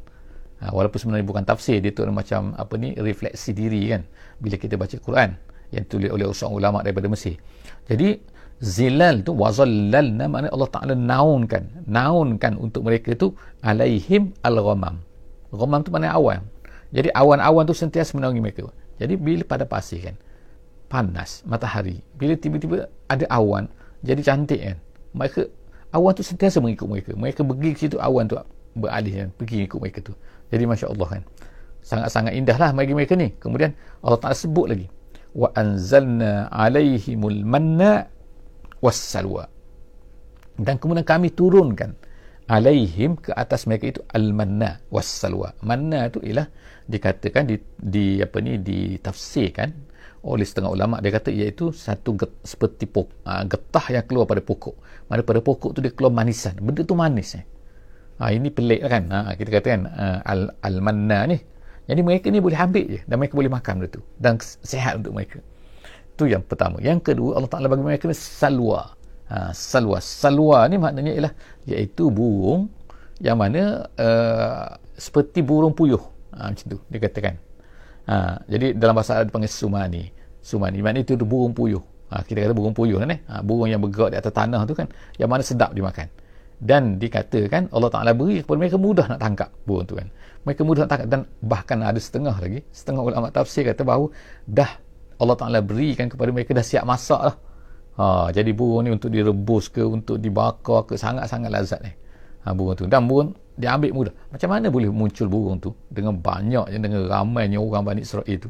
ha, 0.64 0.72
walaupun 0.72 0.96
sebenarnya 0.96 1.28
bukan 1.28 1.44
tafsir 1.44 1.84
dia 1.84 1.92
tu 1.92 2.08
macam 2.08 2.56
apa 2.56 2.74
ni 2.80 2.96
refleksi 2.96 3.52
diri 3.52 3.92
kan 3.92 4.08
bila 4.40 4.56
kita 4.56 4.80
baca 4.80 4.96
Quran 4.96 5.36
yang 5.76 5.84
ditulis 5.84 6.10
oleh 6.14 6.26
seorang 6.32 6.56
ulama 6.56 6.78
daripada 6.86 7.12
Mesir. 7.12 7.36
Jadi 7.90 8.22
zilal 8.64 9.26
tu 9.28 9.36
wazallalna 9.36 10.30
maknanya 10.32 10.54
Allah 10.56 10.70
Ta'ala 10.72 10.94
naunkan 10.96 11.84
naunkan 11.90 12.54
untuk 12.56 12.88
mereka 12.88 13.12
tu 13.18 13.36
alaihim 13.60 14.32
al-ghamam. 14.46 15.04
Ghamam 15.52 15.80
tu 15.84 15.90
maknanya 15.92 16.16
awan. 16.16 16.40
Jadi 16.94 17.10
awan-awan 17.12 17.66
tu 17.66 17.76
sentiasa 17.76 18.14
menaungi 18.16 18.40
mereka. 18.40 18.70
Jadi 19.02 19.18
bila 19.18 19.44
pada 19.44 19.66
pasir 19.66 20.00
kan 20.00 20.16
panas 20.88 21.42
matahari 21.50 22.06
bila 22.22 22.38
tiba-tiba 22.38 22.86
ada 23.10 23.26
awan 23.34 23.66
jadi 24.06 24.22
cantik 24.22 24.62
kan 24.62 24.78
mereka 25.18 25.50
awan 25.90 26.14
tu 26.14 26.22
sentiasa 26.22 26.62
mengikut 26.62 26.86
mereka. 26.86 27.12
Mereka 27.18 27.42
pergi 27.42 27.70
ke 27.74 27.80
situ 27.90 27.98
awan 27.98 28.30
tu 28.30 28.38
beralih 28.78 29.14
kan 29.26 29.28
pergi 29.38 29.66
ikut 29.66 29.80
mereka 29.82 30.00
tu 30.02 30.14
jadi 30.54 30.70
Masya 30.70 30.88
Allah 30.94 31.08
kan. 31.20 31.24
Sangat-sangat 31.84 32.38
indah 32.38 32.58
lah 32.62 32.70
bagi 32.72 32.94
mereka 32.94 33.18
ni. 33.18 33.34
Kemudian 33.42 33.74
Allah 34.06 34.20
Ta'ala 34.22 34.38
sebut 34.38 34.70
lagi 34.70 34.88
wa 35.34 35.50
anzalna 35.58 36.48
alaihimul 36.54 37.42
manna 37.42 38.06
wassalwa. 38.80 39.50
Dan 40.54 40.78
kemudian 40.78 41.02
kami 41.02 41.34
turunkan 41.34 41.98
alaihim 42.46 43.18
ke 43.18 43.34
atas 43.34 43.66
mereka 43.66 43.98
itu 43.98 44.02
al-manna 44.14 44.78
was-salwa. 44.94 45.58
Manna 45.66 46.06
itu 46.06 46.22
ialah 46.22 46.46
dikatakan 46.86 47.50
di, 47.50 47.56
di 47.80 48.20
apa 48.22 48.38
ni 48.44 48.62
ditafsirkan 48.62 49.70
oleh 50.24 50.46
setengah 50.46 50.72
ulama. 50.72 51.02
Dia 51.02 51.12
kata 51.16 51.34
iaitu 51.34 51.74
satu 51.74 52.16
get, 52.20 52.32
seperti 52.46 52.86
pok, 52.86 53.26
uh, 53.26 53.44
getah 53.48 53.86
yang 54.00 54.06
keluar 54.06 54.30
pada 54.30 54.46
pokok. 54.46 54.76
Mana 55.10 55.26
pada 55.26 55.42
pokok 55.42 55.72
tu 55.74 55.80
dia 55.82 55.92
keluar 55.92 56.14
manisan. 56.14 56.54
Benda 56.62 56.86
tu 56.86 56.94
manis 56.94 57.34
eh. 57.40 57.44
Ha, 58.20 58.30
ini 58.34 58.50
pelik 58.50 58.82
kan? 58.86 59.10
Ha, 59.10 59.34
kita 59.38 59.50
katakan 59.50 59.90
uh, 59.90 60.20
al, 60.26 60.54
al-manna 60.62 61.30
ni. 61.30 61.38
Jadi 61.84 62.00
mereka 62.00 62.32
ni 62.32 62.40
boleh 62.40 62.56
ambil 62.56 62.86
je 62.88 63.00
dan 63.04 63.16
mereka 63.20 63.36
boleh 63.36 63.52
makan 63.52 63.74
benda 63.84 63.90
tu. 63.92 64.02
Dan 64.16 64.40
sehat 64.40 65.04
untuk 65.04 65.14
mereka. 65.20 65.40
Tu 66.16 66.32
yang 66.32 66.46
pertama. 66.46 66.80
Yang 66.80 67.12
kedua 67.12 67.36
Allah 67.42 67.52
Ta'ala 67.52 67.68
bagi 67.68 67.84
mereka 67.84 68.08
salwa. 68.16 68.96
Ha, 69.28 69.52
salwa. 69.52 70.00
Salwa 70.00 70.64
ni 70.72 70.80
maknanya 70.80 71.12
ialah 71.12 71.34
iaitu 71.68 72.08
burung 72.08 72.72
yang 73.20 73.36
mana 73.36 73.88
uh, 74.00 74.80
seperti 74.96 75.44
burung 75.44 75.76
puyuh. 75.76 76.00
Ha, 76.34 76.56
macam 76.56 76.66
tu 76.66 76.78
dia 76.88 77.00
katakan. 77.04 77.36
Ha, 78.08 78.46
jadi 78.48 78.76
dalam 78.76 78.96
bahasa 78.96 79.20
Arab 79.20 79.34
dipanggil 79.34 79.52
sumani. 79.52 80.04
Sumani 80.40 80.80
maknanya 80.80 81.04
itu 81.04 81.20
burung 81.28 81.52
puyuh. 81.52 81.84
Ha, 82.14 82.24
kita 82.24 82.48
kata 82.48 82.54
burung 82.56 82.78
puyuh 82.78 83.02
kan 83.02 83.10
eh? 83.12 83.20
Ha, 83.28 83.42
burung 83.44 83.68
yang 83.68 83.82
bergerak 83.84 84.16
di 84.16 84.18
atas 84.22 84.32
tanah 84.32 84.64
tu 84.70 84.78
kan 84.78 84.88
yang 85.20 85.28
mana 85.28 85.44
sedap 85.44 85.76
dimakan. 85.76 86.08
Dan 86.64 86.96
dikatakan 86.96 87.68
Allah 87.76 87.92
Taala 87.92 88.12
beri 88.16 88.40
kepada 88.40 88.56
mereka 88.56 88.80
mudah 88.80 89.06
nak 89.12 89.20
tangkap 89.20 89.50
burung 89.68 89.84
tu 89.84 90.00
kan. 90.00 90.08
Mereka 90.48 90.62
mudah 90.64 90.88
nak 90.88 90.90
tangkap 90.96 91.08
dan 91.12 91.22
bahkan 91.44 91.78
ada 91.84 92.00
setengah 92.00 92.36
lagi, 92.40 92.64
setengah 92.72 93.04
ulama 93.04 93.28
tafsir 93.36 93.68
kata 93.68 93.84
bahawa 93.84 94.08
dah 94.48 94.72
Allah 95.20 95.36
Taala 95.36 95.60
berikan 95.60 96.08
kepada 96.08 96.32
mereka 96.32 96.56
dah 96.56 96.64
siap 96.64 96.88
masak 96.88 97.20
lah. 97.20 97.36
Ha, 97.94 98.32
jadi 98.32 98.56
burung 98.56 98.88
ni 98.88 98.90
untuk 98.96 99.12
direbus 99.12 99.68
ke 99.70 99.84
untuk 99.84 100.18
dibakar 100.18 100.88
ke 100.88 100.96
sangat-sangat 100.96 101.52
lazat 101.52 101.80
ni. 101.84 101.92
Ha, 102.48 102.56
burung 102.56 102.80
tu. 102.80 102.88
Dan 102.88 103.12
burung 103.12 103.36
dia 103.60 103.76
ambil 103.76 103.92
mudah. 103.94 104.14
Macam 104.32 104.50
mana 104.50 104.72
boleh 104.72 104.90
muncul 104.90 105.28
burung 105.28 105.60
tu 105.60 105.76
dengan 105.92 106.16
banyaknya 106.16 106.80
dengan 106.80 107.06
ramainya 107.06 107.60
orang 107.62 107.84
Bani 107.86 108.02
Israel 108.02 108.26
itu 108.26 108.50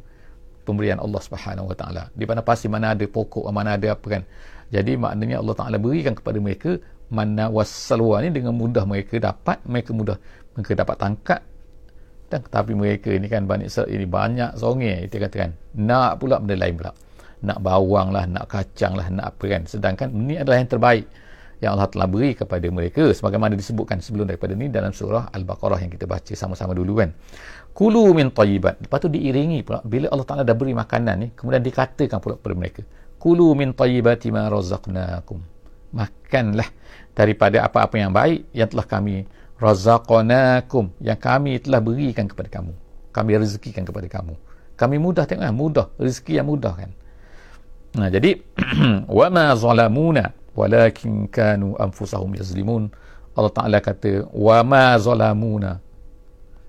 pemberian 0.63 1.01
Allah 1.01 1.19
Subhanahu 1.19 1.73
Wa 1.73 1.75
Taala. 1.75 2.03
Di 2.15 2.23
mana 2.23 2.39
pasti 2.39 2.71
mana 2.71 2.95
ada 2.95 3.03
pokok, 3.03 3.51
mana 3.51 3.75
ada 3.75 3.97
apa 3.97 4.05
kan. 4.07 4.23
Jadi 4.71 4.95
maknanya 4.95 5.43
Allah 5.43 5.55
Taala 5.59 5.77
berikan 5.77 6.15
kepada 6.15 6.39
mereka 6.39 6.79
mana 7.13 7.47
wasalwa 7.53 8.17
ni 8.25 8.33
dengan 8.33 8.57
mudah 8.57 8.83
mereka 8.89 9.21
dapat, 9.21 9.61
mereka 9.69 9.93
mudah 9.93 10.17
mereka 10.57 10.73
dapat 10.73 10.95
tangkap. 10.97 11.41
Dan 12.27 12.41
tetapi 12.49 12.73
mereka 12.73 13.13
ini 13.13 13.29
kan 13.29 13.45
Israel 13.61 13.93
ini 13.93 14.09
banyak 14.09 14.57
songai 14.57 15.05
kita 15.05 15.29
katakan 15.29 15.53
nak 15.77 16.17
pula 16.17 16.41
benda 16.41 16.57
lain 16.57 16.73
pula. 16.81 16.91
Nak 17.43 17.59
bawang 17.61 18.09
lah 18.09 18.25
nak 18.25 18.49
kacang 18.49 18.97
lah 18.97 19.05
nak 19.13 19.37
apa 19.37 19.45
kan. 19.45 19.61
Sedangkan 19.69 20.09
ini 20.09 20.41
adalah 20.41 20.57
yang 20.57 20.69
terbaik 20.73 21.05
yang 21.61 21.77
Allah 21.77 21.87
telah 21.87 22.09
beri 22.09 22.33
kepada 22.33 22.67
mereka 22.73 23.07
sebagaimana 23.13 23.53
disebutkan 23.53 24.01
sebelum 24.01 24.27
daripada 24.27 24.57
ini 24.57 24.67
dalam 24.67 24.91
surah 24.91 25.29
Al-Baqarah 25.31 25.79
yang 25.79 25.93
kita 25.93 26.09
baca 26.09 26.33
sama-sama 26.33 26.73
dulu 26.73 27.05
kan. 27.05 27.13
Kulu 27.71 28.17
min 28.17 28.33
tayyibat. 28.33 28.81
Lepas 28.81 28.97
tu 28.97 29.13
diiringi 29.13 29.61
pula 29.61 29.79
bila 29.85 30.09
Allah 30.09 30.25
Ta'ala 30.25 30.41
dah 30.41 30.57
beri 30.57 30.73
makanan 30.73 31.15
ni 31.21 31.27
kemudian 31.37 31.61
dikatakan 31.61 32.17
pula 32.17 32.35
kepada 32.41 32.55
mereka 32.57 32.81
kulu 33.23 33.55
min 33.55 33.71
tayyibati 33.71 34.35
ma 34.35 34.51
razaqnakum 34.51 35.39
makanlah 36.33 36.65
daripada 37.13 37.61
apa-apa 37.61 37.93
yang 38.01 38.09
baik 38.09 38.49
yang 38.57 38.65
telah 38.65 38.89
kami 38.89 39.29
razaqnakum 39.61 40.89
yang 40.97 41.19
kami 41.21 41.61
telah 41.61 41.77
berikan 41.77 42.25
kepada 42.25 42.49
kamu. 42.49 42.73
Kami 43.13 43.37
rezekikan 43.37 43.85
kepada 43.85 44.09
kamu. 44.09 44.33
Kami 44.73 44.97
mudah 44.97 45.29
tengok 45.29 45.45
kan 45.45 45.53
mudah 45.53 45.87
rezeki 46.01 46.41
yang 46.41 46.49
mudah 46.49 46.73
kan. 46.73 46.89
Nah 47.93 48.09
jadi 48.09 48.41
wa 49.21 49.29
ma 49.29 49.53
zalamuna 49.53 50.33
walakin 50.57 51.29
kanu 51.29 51.77
anfusahum 51.77 52.33
yazlimun. 52.33 52.89
Allah 53.37 53.53
Taala 53.53 53.77
kata 53.77 54.25
wa 54.33 54.57
ma 54.65 54.97
zalamuna. 54.97 55.77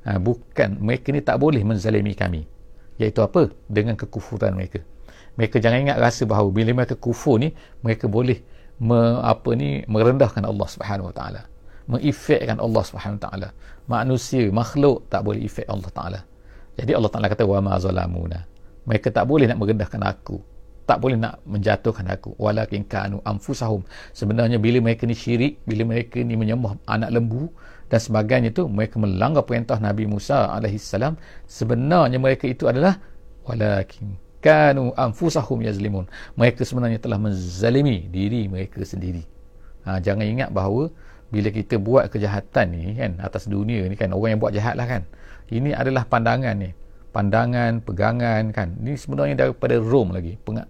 Ha, 0.05 0.21
bukan 0.21 0.77
mereka 0.85 1.09
ni 1.17 1.25
tak 1.25 1.41
boleh 1.41 1.65
menzalimi 1.65 2.13
kami. 2.13 2.45
Iaitu 3.01 3.25
apa? 3.25 3.49
Dengan 3.73 3.97
kekufuran 3.97 4.53
mereka. 4.53 4.85
Mereka 5.41 5.57
jangan 5.65 5.89
ingat 5.89 5.97
rasa 5.97 6.29
bahawa 6.29 6.53
bila 6.53 6.77
mereka 6.77 6.95
kufur 6.95 7.41
ni 7.41 7.57
mereka 7.81 8.05
boleh 8.05 8.45
me, 8.81 9.21
apa 9.23 9.51
ni 9.55 9.83
merendahkan 9.87 10.43
Allah 10.43 10.69
Subhanahu 10.69 11.11
Wa 11.11 11.15
Taala. 11.15 11.43
Mengefekkan 11.85 12.59
Allah 12.59 12.83
Subhanahu 12.83 13.19
Wa 13.21 13.25
Taala. 13.29 13.49
Manusia 13.85 14.49
makhluk 14.49 15.07
tak 15.13 15.23
boleh 15.27 15.45
efek 15.45 15.69
Allah 15.69 15.91
Taala. 15.93 16.21
Jadi 16.75 16.91
Allah 16.97 17.11
Taala 17.13 17.27
kata 17.31 17.45
wa 17.47 17.61
ma 17.61 17.75
zalamuna. 17.79 18.49
Mereka 18.85 19.13
tak 19.15 19.25
boleh 19.29 19.47
nak 19.49 19.59
merendahkan 19.61 20.01
aku. 20.03 20.41
Tak 20.85 21.01
boleh 21.01 21.17
nak 21.17 21.41
menjatuhkan 21.49 22.05
aku. 22.13 22.37
Walakin 22.37 22.85
kanu 22.85 23.25
anfusahum. 23.25 23.87
Sebenarnya 24.13 24.61
bila 24.61 24.85
mereka 24.85 25.09
ni 25.09 25.17
syirik 25.17 25.65
bila 25.65 25.89
mereka 25.89 26.21
ni 26.21 26.37
menyembah 26.37 26.77
anak 26.85 27.09
lembu 27.09 27.49
dan 27.89 28.01
sebagainya 28.01 28.51
tu 28.53 28.67
mereka 28.67 28.97
melanggar 28.97 29.45
perintah 29.45 29.77
Nabi 29.77 30.09
Musa 30.09 30.49
alaihi 30.51 30.81
salam 30.81 31.21
sebenarnya 31.45 32.17
mereka 32.17 32.49
itu 32.49 32.65
adalah 32.67 32.97
walakin 33.45 34.17
kanu 34.45 34.93
anfusahum 34.93 35.65
yazlimun 35.65 36.05
mereka 36.37 36.69
sebenarnya 36.69 37.01
telah 37.01 37.17
menzalimi 37.17 38.05
diri 38.13 38.45
mereka 38.45 38.85
sendiri 38.85 39.25
ha, 39.89 39.97
jangan 40.05 40.29
ingat 40.29 40.53
bahawa 40.53 40.93
bila 41.33 41.49
kita 41.49 41.81
buat 41.81 42.13
kejahatan 42.13 42.67
ni 42.77 42.93
kan 43.01 43.17
atas 43.25 43.49
dunia 43.49 43.89
ni 43.89 43.97
kan 43.97 44.13
orang 44.13 44.37
yang 44.37 44.41
buat 44.45 44.53
jahat 44.53 44.77
lah 44.77 44.85
kan 44.85 45.03
ini 45.49 45.73
adalah 45.73 46.05
pandangan 46.05 46.53
ni 46.61 46.77
pandangan, 47.15 47.79
pegangan 47.79 48.51
kan. 48.51 48.75
Ini 48.83 48.99
sebenarnya 48.99 49.47
daripada 49.47 49.79
Rom 49.79 50.11
lagi. 50.11 50.35
Peng- 50.43 50.67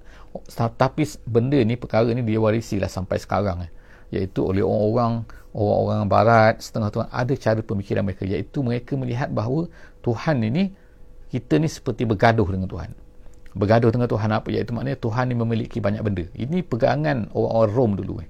tapi 0.77 1.09
benda 1.25 1.57
ni, 1.65 1.81
perkara 1.81 2.13
ni 2.13 2.21
dia 2.21 2.37
warisilah 2.37 2.93
sampai 2.93 3.17
sekarang. 3.17 3.65
Eh. 3.65 3.71
Iaitu 4.21 4.45
oleh 4.45 4.61
orang-orang 4.61 5.25
orang-orang 5.57 6.09
barat, 6.11 6.55
setengah 6.61 6.93
Tuhan, 6.93 7.09
ada 7.09 7.33
cara 7.41 7.61
pemikiran 7.65 8.03
mereka. 8.05 8.29
Iaitu 8.29 8.61
mereka 8.61 8.93
melihat 9.01 9.33
bahawa 9.33 9.73
Tuhan 10.05 10.45
ini, 10.45 10.77
kita 11.33 11.57
ni 11.57 11.73
seperti 11.73 12.05
bergaduh 12.05 12.45
dengan 12.45 12.69
Tuhan. 12.69 12.93
Bergaduh 13.55 13.95
dengan 13.95 14.11
Tuhan 14.11 14.31
apa? 14.35 14.51
Iaitu 14.51 14.75
maknanya 14.75 14.99
Tuhan 14.99 15.31
ni 15.31 15.35
memiliki 15.39 15.79
banyak 15.79 16.03
benda. 16.03 16.25
Ini 16.35 16.67
pegangan 16.67 17.31
orang-orang 17.31 17.71
Rom 17.71 17.93
dulu. 17.95 18.15
Eh. 18.19 18.29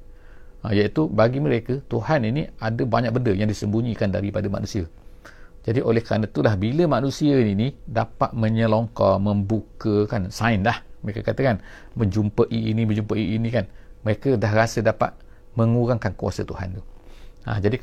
Ha, 0.65 0.73
iaitu 0.77 1.09
bagi 1.09 1.41
mereka, 1.41 1.81
Tuhan 1.89 2.29
ini 2.29 2.49
ada 2.61 2.85
banyak 2.85 3.13
benda 3.13 3.33
yang 3.33 3.49
disembunyikan 3.49 4.13
daripada 4.13 4.49
manusia. 4.53 4.85
Jadi 5.65 5.81
oleh 5.81 6.05
kerana 6.05 6.29
itulah 6.29 6.61
bila 6.61 6.85
manusia 7.01 7.41
ini 7.41 7.53
ni 7.57 7.69
dapat 7.89 8.37
menyelongkar, 8.37 9.17
membuka 9.17 10.05
kan, 10.05 10.29
sign 10.29 10.61
dah. 10.61 10.77
Mereka 11.05 11.25
katakan 11.25 11.65
menjumpai 11.97 12.53
ini, 12.53 12.85
menjumpai 12.85 13.17
ini 13.17 13.49
kan. 13.49 13.65
Mereka 14.05 14.37
dah 14.37 14.53
rasa 14.53 14.85
dapat 14.85 15.17
mengurangkan 15.57 16.13
kuasa 16.17 16.45
Tuhan 16.45 16.77
tu. 16.77 16.83
Ha, 17.49 17.61
jadi 17.65 17.81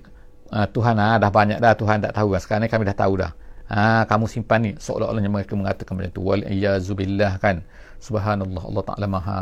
uh, 0.53 0.69
Tuhan 0.69 0.93
ah, 1.01 1.17
dah 1.17 1.29
banyak 1.33 1.57
dah, 1.57 1.74
Tuhan 1.74 2.05
tak 2.05 2.13
tahu 2.13 2.38
lah. 2.38 2.41
Sekarang 2.41 2.65
ni 2.65 2.69
kami 2.69 2.86
dah 2.86 2.98
tahu 2.98 3.13
dah. 3.17 3.33
Ha, 3.72 4.04
kamu 4.04 4.28
simpan 4.28 4.60
ni. 4.68 4.72
Seolah-olahnya 4.75 5.32
mereka 5.32 5.56
mengatakan 5.56 5.96
macam 5.96 6.12
tu. 6.12 6.22
Wal 6.28 6.44
iyazubillah 6.44 7.40
kan. 7.40 7.63
Subhanallah, 8.04 8.63
Allah 8.68 8.84
Ta'ala 8.84 9.08
maha 9.08 9.40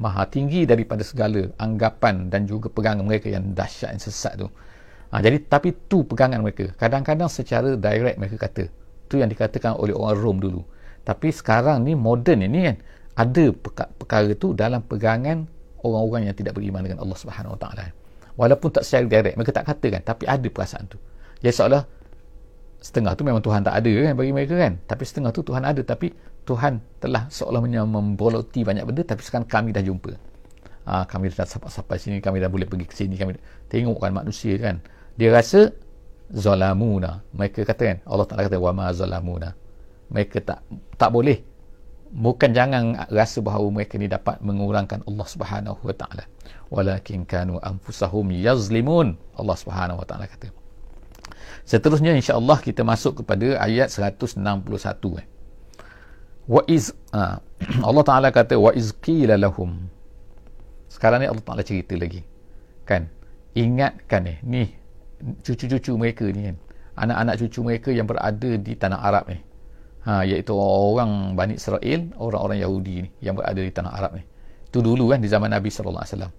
maha 0.00 0.24
tinggi 0.28 0.64
daripada 0.64 1.04
segala 1.04 1.48
anggapan 1.60 2.32
dan 2.32 2.48
juga 2.48 2.72
pegangan 2.72 3.04
mereka 3.04 3.28
yang 3.28 3.52
dahsyat 3.56 3.96
dan 3.96 4.00
sesat 4.00 4.36
tu. 4.36 4.48
Ha, 5.12 5.24
jadi 5.24 5.40
tapi 5.48 5.72
tu 5.88 6.04
pegangan 6.04 6.44
mereka. 6.44 6.68
Kadang-kadang 6.76 7.32
secara 7.32 7.72
direct 7.72 8.20
mereka 8.20 8.36
kata. 8.36 8.68
Tu 9.08 9.16
yang 9.16 9.32
dikatakan 9.32 9.80
oleh 9.80 9.96
orang 9.96 10.16
Rom 10.16 10.36
dulu. 10.38 10.60
Tapi 11.00 11.32
sekarang 11.32 11.80
ni 11.80 11.96
moden 11.96 12.44
ini 12.44 12.68
kan 12.68 12.76
ada 13.16 13.44
perkara 13.96 14.30
tu 14.36 14.52
dalam 14.52 14.84
pegangan 14.84 15.48
orang-orang 15.80 16.28
yang 16.28 16.36
tidak 16.36 16.56
beriman 16.56 16.84
dengan 16.84 17.00
Allah 17.00 17.16
Subhanahu 17.16 17.56
Wa 17.56 17.60
Taala. 17.64 17.86
Walaupun 18.36 18.68
tak 18.72 18.84
secara 18.84 19.08
direct 19.08 19.36
mereka 19.40 19.52
tak 19.56 19.66
katakan 19.68 20.00
tapi 20.04 20.24
ada 20.28 20.48
perasaan 20.48 20.84
tu. 20.86 21.00
Jadi 21.40 21.52
seolah 21.56 21.82
setengah 22.80 23.12
tu 23.14 23.22
memang 23.22 23.44
Tuhan 23.44 23.60
tak 23.60 23.76
ada 23.76 23.92
kan 24.10 24.14
bagi 24.16 24.32
mereka 24.32 24.54
kan. 24.56 24.80
Tapi 24.88 25.02
setengah 25.04 25.30
tu 25.30 25.44
Tuhan 25.44 25.62
ada. 25.62 25.80
Tapi 25.84 26.10
Tuhan 26.48 26.80
telah 26.98 27.28
seolah 27.28 27.60
memboloti 27.84 28.64
banyak 28.64 28.84
benda. 28.88 29.02
Tapi 29.04 29.20
sekarang 29.20 29.46
kami 29.46 29.70
dah 29.76 29.84
jumpa. 29.84 30.16
Ha, 30.88 31.04
kami 31.06 31.28
dah 31.30 31.46
sampai 31.46 32.00
sini, 32.00 32.18
kami 32.18 32.40
dah 32.40 32.48
boleh 32.48 32.66
pergi 32.66 32.88
ke 32.88 32.94
sini, 32.96 33.14
kami 33.14 33.36
tengokkan 33.68 34.10
manusia 34.10 34.56
kan. 34.58 34.80
Dia 35.14 35.30
rasa 35.30 35.70
zalamuna 36.30 37.26
mereka 37.34 37.66
kata 37.66 37.82
kan 37.90 37.98
Allah 38.06 38.26
Taala 38.30 38.46
kata 38.46 38.58
wa 38.62 38.70
ma 38.70 38.86
zalamuna 38.94 39.50
mereka 40.10 40.42
tak 40.42 40.60
tak 40.98 41.10
boleh. 41.14 41.42
Bukan 42.10 42.50
jangan 42.50 43.06
rasa 43.06 43.38
bahawa 43.38 43.70
mereka 43.70 43.94
ni 43.94 44.10
dapat 44.10 44.42
mengurangkan 44.42 45.06
Allah 45.06 45.26
Subhanahu 45.30 45.78
wa 45.78 45.94
taala. 45.94 46.26
Walakin 46.66 47.22
kanu 47.22 47.62
anfusahum 47.62 48.34
yazlimun. 48.34 49.14
Allah 49.38 49.54
Subhanahu 49.54 50.02
wa 50.02 50.06
taala 50.06 50.26
kata 50.26 50.50
seterusnya 51.64 52.16
insya-Allah 52.16 52.58
kita 52.60 52.82
masuk 52.84 53.22
kepada 53.24 53.60
ayat 53.60 53.92
161 53.92 54.40
eh. 55.20 55.26
Wa 56.50 56.62
iz 56.66 56.90
ha, 57.14 57.38
Allah 57.88 58.04
Taala 58.06 58.28
kata 58.34 58.58
wa 58.58 58.74
iz 58.74 58.90
qila 58.98 59.38
lahum. 59.38 59.86
Sekarang 60.90 61.22
ni 61.22 61.30
Allah 61.30 61.44
Taala 61.44 61.62
cerita 61.62 61.94
lagi. 61.94 62.24
Kan? 62.88 63.06
Ingatkan 63.54 64.22
eh 64.26 64.38
ni 64.42 64.66
cucu-cucu 65.42 65.94
mereka 65.94 66.26
ni 66.28 66.50
kan? 66.50 66.56
Anak-anak 67.00 67.34
cucu 67.40 67.60
mereka 67.62 67.90
yang 67.94 68.06
berada 68.08 68.50
di 68.60 68.72
tanah 68.74 69.00
Arab 69.00 69.24
ni 69.30 69.38
ha, 70.04 70.24
iaitu 70.24 70.52
orang 70.56 71.36
Bani 71.36 71.56
Israel 71.56 72.00
orang-orang 72.16 72.58
Yahudi 72.60 72.94
ni 73.04 73.08
yang 73.20 73.36
berada 73.36 73.60
di 73.60 73.72
tanah 73.72 73.92
Arab 73.92 74.16
ni 74.16 74.24
itu 74.70 74.78
dulu 74.78 75.10
kan 75.10 75.18
di 75.18 75.28
zaman 75.28 75.50
Nabi 75.50 75.68
SAW 75.68 76.30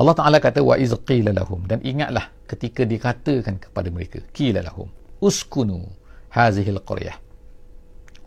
Allah 0.00 0.16
Ta'ala 0.16 0.40
kata 0.40 0.64
wa 0.64 0.80
iz 0.80 0.96
qila 1.04 1.36
lahum. 1.36 1.68
Dan 1.68 1.84
ingatlah 1.84 2.32
ketika 2.48 2.88
dikatakan 2.88 3.60
kepada 3.60 3.92
mereka 3.92 4.24
qila 4.32 4.64
lahum 4.64 4.88
uskunu 5.20 5.84
hazihil 6.32 6.80
qaryah. 6.80 7.20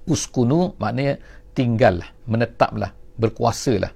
Uskunu 0.06 0.78
maknanya 0.78 1.18
tinggallah 1.58 2.06
menetaplah 2.30 2.94
berkuasalah. 3.18 3.90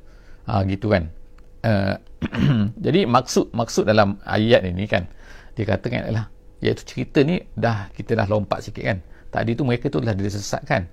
Ha, 0.50 0.66
gitu 0.66 0.90
kan. 0.90 1.14
Uh, 1.62 1.96
jadi 2.86 3.06
maksud 3.06 3.54
maksud 3.54 3.86
dalam 3.86 4.18
ayat 4.26 4.66
ini 4.66 4.90
kan 4.90 5.06
dikatakan 5.54 6.10
adalah 6.10 6.34
iaitu 6.58 6.82
cerita 6.82 7.22
ni 7.22 7.38
dah 7.54 7.94
kita 7.94 8.18
dah 8.18 8.26
lompat 8.26 8.66
sikit 8.66 8.82
kan. 8.82 8.98
Tadi 9.30 9.54
tu 9.54 9.62
mereka 9.68 9.92
tu 9.94 10.02
telah 10.02 10.18
disesatkan 10.18 10.90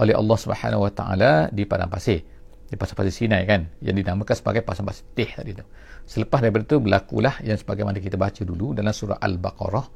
oleh 0.00 0.16
Allah 0.16 0.38
Subhanahu 0.40 0.88
Wa 0.88 0.92
Taala 0.96 1.32
di 1.52 1.68
padang 1.68 1.92
pasir 1.92 2.24
di 2.72 2.80
pasar 2.80 2.96
pasir 2.96 3.12
Sinai 3.12 3.44
kan 3.44 3.68
yang 3.84 3.92
dinamakan 3.92 4.32
sebagai 4.32 4.64
pasar 4.64 4.88
pasir 4.88 5.04
teh 5.12 5.28
tadi 5.28 5.52
tu 5.52 5.60
selepas 6.12 6.44
daripada 6.44 6.68
itu 6.68 6.76
berlakulah 6.76 7.40
yang 7.40 7.56
sebagaimana 7.56 7.96
kita 7.96 8.20
baca 8.20 8.44
dulu 8.44 8.76
dalam 8.76 8.92
surah 8.92 9.16
Al-Baqarah. 9.16 9.86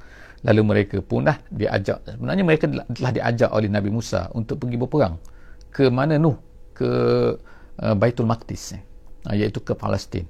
Lalu 0.48 0.62
mereka 0.64 0.96
pun 1.04 1.28
dah 1.28 1.36
diajak 1.52 2.08
sebenarnya 2.08 2.44
mereka 2.44 2.64
telah 2.68 3.12
diajak 3.12 3.50
oleh 3.52 3.68
Nabi 3.68 3.88
Musa 3.92 4.32
untuk 4.32 4.64
pergi 4.64 4.76
berperang 4.80 5.16
ke 5.76 5.92
mana 5.92 6.16
Nuh? 6.16 6.40
Ke 6.76 6.88
uh, 7.80 7.94
Baitul 7.96 8.24
Maqdis 8.28 8.76
eh, 8.76 8.82
iaitu 9.36 9.60
ke 9.60 9.76
Palestin. 9.76 10.24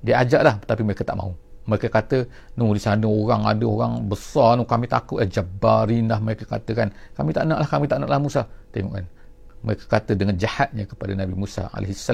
Diajaklah 0.00 0.60
tapi 0.64 0.80
mereka 0.84 1.04
tak 1.04 1.20
mahu. 1.20 1.36
Mereka 1.68 1.88
kata 1.92 2.24
Nuh 2.56 2.72
di 2.72 2.80
sana 2.80 3.04
orang 3.04 3.44
ada 3.44 3.64
orang 3.68 3.92
besar 4.08 4.56
Nuh 4.56 4.64
kami 4.64 4.88
takut. 4.88 5.20
Eh, 5.20 5.28
Jabarin 5.28 6.08
dah 6.08 6.20
mereka 6.20 6.48
katakan. 6.48 6.92
Kami 7.12 7.36
tak 7.36 7.44
nak 7.44 7.60
lah 7.60 7.68
kami 7.68 7.84
tak 7.88 8.00
nak 8.00 8.08
lah 8.08 8.20
Musa. 8.20 8.48
Tengok 8.72 8.92
kan. 8.92 9.06
Mereka 9.66 9.84
kata 9.88 10.12
dengan 10.16 10.36
jahatnya 10.36 10.84
kepada 10.84 11.12
Nabi 11.16 11.34
Musa 11.36 11.68
AS 11.72 12.08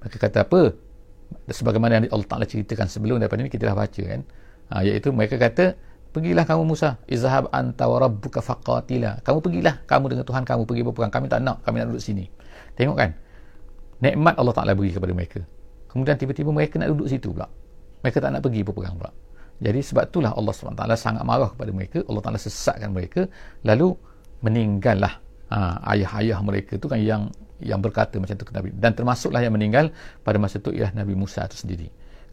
mereka 0.00 0.16
kata 0.16 0.38
apa 0.42 0.74
sebagaimana 1.50 2.00
yang 2.00 2.04
Allah 2.10 2.28
Ta'ala 2.28 2.46
ceritakan 2.46 2.86
sebelum 2.86 3.18
daripada 3.18 3.42
ini 3.42 3.50
kita 3.50 3.70
dah 3.70 3.76
baca 3.76 4.02
kan. 4.02 4.20
Ha, 4.70 4.86
iaitu 4.86 5.10
mereka 5.10 5.34
kata 5.36 5.74
pergilah 6.10 6.46
kamu 6.46 6.62
Musa 6.66 6.98
izhab 7.06 7.50
anta 7.50 7.86
wa 7.86 7.98
rabbuka 8.02 8.42
faqatila. 8.42 9.22
Kamu 9.22 9.38
pergilah 9.42 9.82
kamu 9.86 10.16
dengan 10.16 10.24
Tuhan 10.26 10.42
kamu 10.46 10.62
pergi 10.66 10.82
berperang. 10.86 11.12
Kami 11.12 11.26
tak 11.26 11.40
nak 11.42 11.62
kami 11.66 11.82
nak 11.82 11.94
duduk 11.94 12.02
sini. 12.02 12.26
Tengok 12.78 12.96
kan 12.96 13.10
nikmat 14.00 14.34
Allah 14.38 14.54
Ta'ala 14.54 14.72
beri 14.74 14.90
kepada 14.94 15.12
mereka. 15.12 15.40
Kemudian 15.90 16.14
tiba-tiba 16.14 16.50
mereka 16.54 16.78
nak 16.78 16.94
duduk 16.94 17.10
situ 17.10 17.34
pula. 17.34 17.50
Mereka 18.00 18.18
tak 18.22 18.30
nak 18.30 18.40
pergi 18.46 18.60
berperang 18.62 18.94
pula. 18.96 19.10
Jadi 19.60 19.80
sebab 19.84 20.08
itulah 20.08 20.32
Allah 20.32 20.54
SWT 20.56 20.82
sangat 20.96 21.20
marah 21.20 21.52
kepada 21.52 21.70
mereka. 21.74 21.98
Allah 22.08 22.22
Ta'ala 22.24 22.38
sesatkan 22.40 22.96
mereka. 22.96 23.28
Lalu 23.60 23.92
meninggallah 24.40 25.20
ha, 25.52 25.84
ayah-ayah 25.92 26.40
mereka 26.40 26.80
tu 26.80 26.88
kan 26.88 26.96
yang 26.96 27.28
yang 27.62 27.80
berkata 27.80 28.16
macam 28.16 28.34
tu 28.36 28.44
ke 28.48 28.52
Nabi. 28.52 28.68
Dan 28.74 28.96
termasuklah 28.96 29.40
yang 29.44 29.54
meninggal 29.54 29.92
pada 30.24 30.36
masa 30.40 30.58
itu 30.58 30.72
ialah 30.74 30.92
Nabi 30.96 31.14
Musa 31.14 31.44
itu 31.46 31.56
sendiri. 31.56 31.88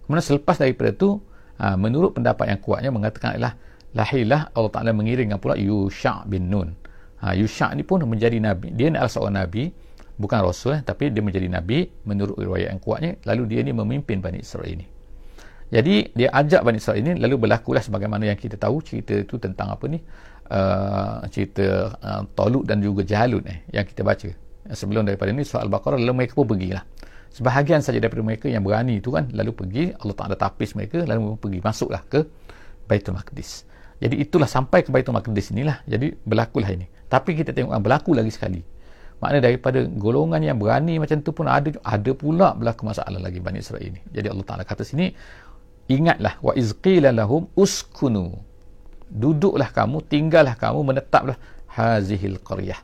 Kemudian 0.08 0.24
selepas 0.24 0.56
daripada 0.56 0.96
itu 0.96 1.20
ha, 1.60 1.76
menurut 1.76 2.16
pendapat 2.16 2.48
yang 2.48 2.60
kuatnya 2.64 2.90
mengatakan 2.96 3.36
ialah 3.36 3.54
lahilah 3.92 4.54
Allah 4.56 4.72
Ta'ala 4.72 4.92
mengiringkan 4.96 5.38
pula 5.42 5.60
Yusha' 5.60 6.24
bin 6.30 6.48
Nun. 6.48 6.72
Ha, 7.20 7.36
Yusha' 7.36 7.74
ni 7.76 7.84
pun 7.84 8.00
menjadi 8.08 8.40
Nabi. 8.40 8.72
Dia 8.72 8.94
adalah 8.94 9.12
seorang 9.12 9.36
Nabi 9.36 9.68
bukan 10.18 10.40
Rasul 10.42 10.80
eh, 10.80 10.82
tapi 10.82 11.14
dia 11.14 11.22
menjadi 11.22 11.52
Nabi 11.52 11.86
menurut 12.08 12.40
riwayat 12.40 12.74
yang 12.78 12.82
kuatnya. 12.82 13.12
Lalu 13.28 13.44
dia 13.52 13.60
ni 13.68 13.72
memimpin 13.76 14.24
Bani 14.24 14.40
Israel 14.40 14.70
ini. 14.80 14.88
Jadi 15.68 16.16
dia 16.16 16.32
ajak 16.32 16.64
Bani 16.64 16.80
Israel 16.80 17.04
ini 17.04 17.20
lalu 17.20 17.36
berlakulah 17.44 17.84
sebagaimana 17.84 18.32
yang 18.32 18.40
kita 18.40 18.56
tahu 18.56 18.80
cerita 18.80 19.12
itu 19.12 19.36
tentang 19.36 19.76
apa 19.76 19.86
ni? 19.92 20.00
Uh, 20.48 21.28
cerita 21.28 21.92
uh, 22.00 22.24
Talut 22.32 22.64
dan 22.64 22.80
juga 22.80 23.04
Jalut 23.04 23.44
eh, 23.44 23.68
yang 23.76 23.84
kita 23.84 24.00
baca 24.00 24.32
sebelum 24.74 25.08
daripada 25.08 25.32
ini 25.32 25.48
surah 25.48 25.64
Al-Baqarah 25.64 26.00
lalu 26.00 26.24
mereka 26.24 26.34
pun 26.40 26.48
pergilah. 26.50 26.84
Sebahagian 27.32 27.84
saja 27.84 28.02
daripada 28.02 28.24
mereka 28.24 28.48
yang 28.50 28.64
berani 28.66 28.98
itu 28.98 29.14
kan 29.14 29.30
lalu 29.36 29.52
pergi 29.54 29.84
Allah 30.00 30.16
Ta'ala 30.16 30.36
tapis 30.40 30.74
mereka 30.74 31.04
lalu 31.06 31.20
mereka 31.22 31.40
pergi 31.44 31.60
masuklah 31.62 32.02
ke 32.08 32.20
Baitul 32.88 33.14
Maqdis. 33.14 33.68
Jadi 34.00 34.16
itulah 34.22 34.48
sampai 34.48 34.82
ke 34.82 34.90
Baitul 34.90 35.14
Maqdis 35.14 35.54
inilah. 35.54 35.84
Jadi 35.86 36.18
berlakulah 36.24 36.70
ini. 36.72 36.88
Tapi 37.08 37.38
kita 37.38 37.52
tengok 37.54 37.74
ah, 37.76 37.82
berlaku 37.84 38.16
lagi 38.16 38.32
sekali. 38.32 38.64
Maknanya 39.18 39.44
daripada 39.50 39.80
golongan 39.86 40.42
yang 40.46 40.58
berani 40.62 41.02
macam 41.02 41.18
tu 41.26 41.34
pun 41.34 41.50
ada 41.50 41.74
ada 41.82 42.12
pula 42.14 42.54
berlaku 42.54 42.86
masalah 42.86 43.18
lagi 43.18 43.42
Bani 43.42 43.60
Israel 43.62 43.86
ini. 43.86 44.00
Jadi 44.10 44.28
Allah 44.30 44.46
Ta'ala 44.46 44.64
kata 44.66 44.82
sini 44.86 45.10
ingatlah 45.90 46.38
wa 46.42 46.54
izqila 46.54 47.14
lahum 47.14 47.50
uskunu. 47.58 48.34
Duduklah 49.08 49.72
kamu 49.74 50.04
tinggallah 50.06 50.54
kamu 50.60 50.80
menetaplah 50.84 51.38
hazihil 51.70 52.42
qaryah 52.42 52.82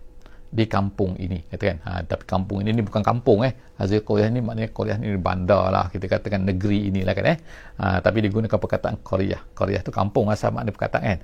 di 0.54 0.70
kampung 0.70 1.18
ini 1.18 1.50
kata 1.50 1.64
kan? 1.66 1.78
Ha, 1.82 1.90
tapi 2.06 2.30
kampung 2.30 2.62
ini, 2.62 2.78
ini 2.78 2.86
bukan 2.86 3.02
kampung 3.02 3.42
eh. 3.42 3.58
Hazil 3.82 4.06
Korea 4.06 4.30
ni 4.30 4.38
maknanya 4.38 4.70
Korea 4.70 5.02
ni 5.02 5.10
bandar 5.18 5.74
lah 5.74 5.90
kita 5.90 6.06
katakan 6.06 6.46
negeri 6.46 6.94
inilah 6.94 7.14
kan 7.18 7.26
eh. 7.26 7.38
Ha, 7.82 8.06
tapi 8.06 8.22
digunakan 8.22 8.62
perkataan 8.62 9.02
Korea 9.02 9.42
Korea 9.58 9.82
tu 9.82 9.90
kampung 9.90 10.30
asal 10.30 10.54
makna 10.54 10.70
perkataan 10.70 11.02
kan? 11.02 11.20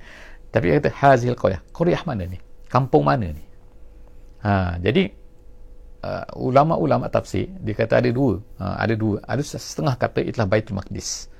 Tapi 0.50 0.64
dia 0.66 0.74
kata 0.82 0.90
Hazil 0.90 1.38
Korea 1.38 1.62
Korea 1.70 2.02
mana 2.02 2.26
ni? 2.26 2.42
Kampung 2.66 3.06
mana 3.06 3.30
ni? 3.30 3.44
Ha, 4.42 4.82
jadi 4.82 5.14
uh, 6.02 6.26
ulama-ulama 6.34 7.06
tafsir 7.06 7.46
dia 7.62 7.78
kata 7.78 8.02
ada 8.02 8.10
dua. 8.10 8.42
Ha, 8.58 8.82
ada 8.82 8.98
dua. 8.98 9.22
Ada 9.30 9.46
setengah 9.46 9.94
kata 9.94 10.26
itulah 10.26 10.50
Baitul 10.50 10.74
Maqdis. 10.74 11.30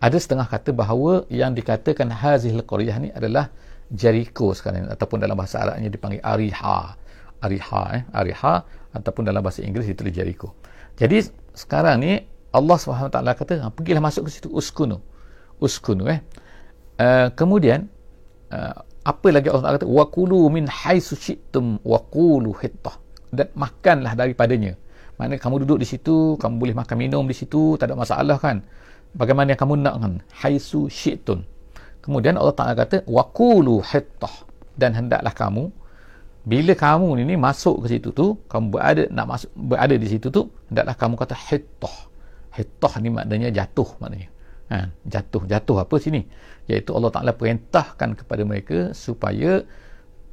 Ada 0.00 0.16
setengah 0.16 0.48
kata 0.48 0.72
bahawa 0.72 1.28
yang 1.28 1.52
dikatakan 1.52 2.08
Hazil 2.08 2.64
Korea 2.64 2.96
ni 2.96 3.12
adalah 3.12 3.52
Jericho 3.92 4.56
sekarang 4.56 4.88
ataupun 4.88 5.20
dalam 5.20 5.36
bahasa 5.36 5.60
Arabnya 5.60 5.92
dipanggil 5.92 6.24
Ariha 6.24 7.03
Ariha 7.44 7.82
eh 7.92 8.02
Ariha 8.16 8.54
ataupun 8.96 9.28
dalam 9.28 9.44
bahasa 9.44 9.60
Inggeris 9.60 9.92
itu 9.92 10.02
Jericho. 10.08 10.56
Jadi 10.96 11.26
sekarang 11.52 12.00
ni 12.00 12.22
Allah 12.54 12.76
SWT 12.78 13.10
kata 13.10 13.52
ha, 13.66 13.68
pergilah 13.74 14.00
masuk 14.00 14.30
ke 14.30 14.38
situ 14.38 14.48
uskunu. 14.48 15.02
Uskunu 15.58 16.06
eh. 16.06 16.22
Uh, 16.94 17.26
kemudian 17.34 17.90
uh, 18.54 18.78
apa 19.02 19.28
lagi 19.34 19.50
Allah 19.50 19.74
kata 19.74 19.86
waqulu 19.90 20.46
min 20.46 20.70
haitsu 20.70 21.18
syi'tum 21.18 21.82
waqulu 21.82 22.54
hittah 22.62 22.96
dan 23.34 23.50
makanlah 23.58 24.14
daripadanya. 24.14 24.78
Maknanya 25.18 25.42
kamu 25.42 25.66
duduk 25.66 25.78
di 25.82 25.86
situ, 25.86 26.38
kamu 26.38 26.54
boleh 26.58 26.74
makan 26.74 26.96
minum 26.98 27.26
di 27.26 27.34
situ, 27.34 27.78
tak 27.78 27.90
ada 27.90 27.98
masalah 27.98 28.38
kan. 28.38 28.62
Bagaimana 29.14 29.54
yang 29.54 29.60
kamu 29.62 29.74
nak 29.82 29.94
kan? 29.98 30.14
Haitsu 30.42 30.86
syi'tum. 30.90 31.42
Kemudian 32.02 32.38
Allah 32.38 32.54
Taala 32.54 32.74
kata 32.78 33.02
waqulu 33.10 33.82
hittah 33.82 34.46
dan 34.78 34.94
hendaklah 34.94 35.34
kamu 35.34 35.70
bila 36.44 36.76
kamu 36.76 37.08
ni, 37.18 37.22
ni 37.24 37.34
masuk 37.40 37.88
ke 37.88 37.96
situ 37.96 38.12
tu 38.12 38.36
kamu 38.52 38.66
berada 38.68 39.02
nak 39.08 39.26
masuk 39.32 39.50
berada 39.56 39.96
di 39.96 40.08
situ 40.08 40.28
tu 40.28 40.52
hendaklah 40.68 40.94
kamu 40.96 41.14
kata 41.16 41.32
hittah 41.32 42.12
hittah 42.54 42.92
ni 43.02 43.10
maknanya 43.10 43.50
jatuh 43.50 43.98
maknanya. 43.98 44.30
Ha, 44.72 44.88
jatuh. 45.04 45.44
Jatuh 45.44 45.76
apa 45.84 45.94
sini? 46.00 46.24
Iaitu 46.70 46.96
Allah 46.96 47.12
Ta'ala 47.12 47.32
perintahkan 47.36 48.24
kepada 48.24 48.42
mereka 48.48 48.96
supaya 48.96 49.60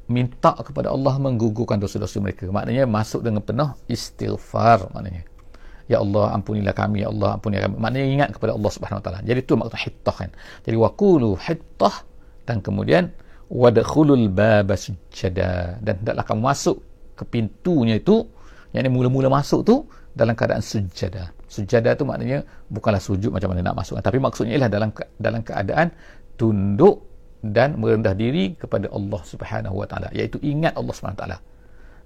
minta 0.08 0.56
kepada 0.56 0.88
Allah 0.88 1.20
menggugurkan 1.20 1.76
dosa-dosa 1.76 2.22
mereka. 2.22 2.48
Maknanya 2.48 2.88
masuk 2.88 3.20
dengan 3.20 3.44
penuh 3.44 3.76
istighfar 3.90 4.88
maknanya. 4.94 5.28
Ya 5.90 6.00
Allah 6.00 6.32
ampunilah 6.32 6.72
kami. 6.72 7.04
Ya 7.04 7.12
Allah 7.12 7.36
ampunilah 7.36 7.68
kami. 7.68 7.76
Maknanya 7.76 8.06
ingat 8.08 8.30
kepada 8.38 8.56
Allah 8.56 8.70
Subhanahu 8.72 9.00
Wa 9.02 9.04
Taala. 9.04 9.20
Jadi 9.26 9.40
tu 9.44 9.52
maksud 9.58 9.76
hittah 9.76 10.16
kan. 10.16 10.30
Jadi 10.64 10.76
waqulu 10.78 11.36
hittah 11.36 11.94
dan 12.48 12.64
kemudian 12.64 13.12
wadkhulul 13.52 14.32
baba 14.32 14.72
sujada 14.80 15.76
dan 15.84 16.00
hendaklah 16.00 16.24
kamu 16.24 16.40
masuk 16.40 16.80
ke 17.12 17.22
pintunya 17.28 18.00
itu 18.00 18.24
yang 18.72 18.88
mula-mula 18.88 19.28
masuk 19.28 19.60
tu 19.68 19.84
dalam 20.16 20.32
keadaan 20.32 20.64
sujada. 20.64 21.36
Sujada 21.44 21.92
tu 21.92 22.08
maknanya 22.08 22.48
bukanlah 22.72 23.00
sujud 23.00 23.28
macam 23.28 23.52
mana 23.52 23.68
nak 23.68 23.84
masuk. 23.84 24.00
Tapi 24.00 24.16
maksudnya 24.16 24.56
ialah 24.56 24.72
dalam 24.72 24.90
dalam 25.20 25.44
keadaan 25.44 25.92
tunduk 26.40 27.04
dan 27.44 27.76
merendah 27.76 28.16
diri 28.16 28.56
kepada 28.56 28.88
Allah 28.88 29.20
Subhanahu 29.20 29.84
wa 29.84 29.84
taala 29.84 30.08
iaitu 30.16 30.40
ingat 30.40 30.72
Allah 30.72 30.94
Subhanahu 30.96 31.20
wa 31.20 31.22
taala. 31.28 31.38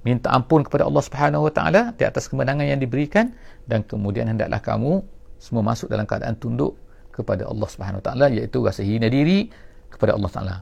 Minta 0.02 0.34
ampun 0.34 0.66
kepada 0.66 0.82
Allah 0.82 1.02
Subhanahu 1.06 1.46
wa 1.46 1.52
taala 1.54 1.94
di 1.94 2.02
atas 2.02 2.26
kemenangan 2.26 2.66
yang 2.66 2.82
diberikan 2.82 3.30
dan 3.70 3.86
kemudian 3.86 4.26
hendaklah 4.26 4.58
kamu 4.58 5.06
semua 5.38 5.62
masuk 5.62 5.86
dalam 5.86 6.10
keadaan 6.10 6.34
tunduk 6.42 6.74
kepada 7.14 7.46
Allah 7.46 7.68
Subhanahu 7.70 8.02
wa 8.02 8.06
taala 8.06 8.26
iaitu 8.34 8.58
rasa 8.66 8.82
hina 8.82 9.06
diri 9.06 9.46
kepada 9.94 10.18
Allah 10.18 10.30
taala 10.34 10.56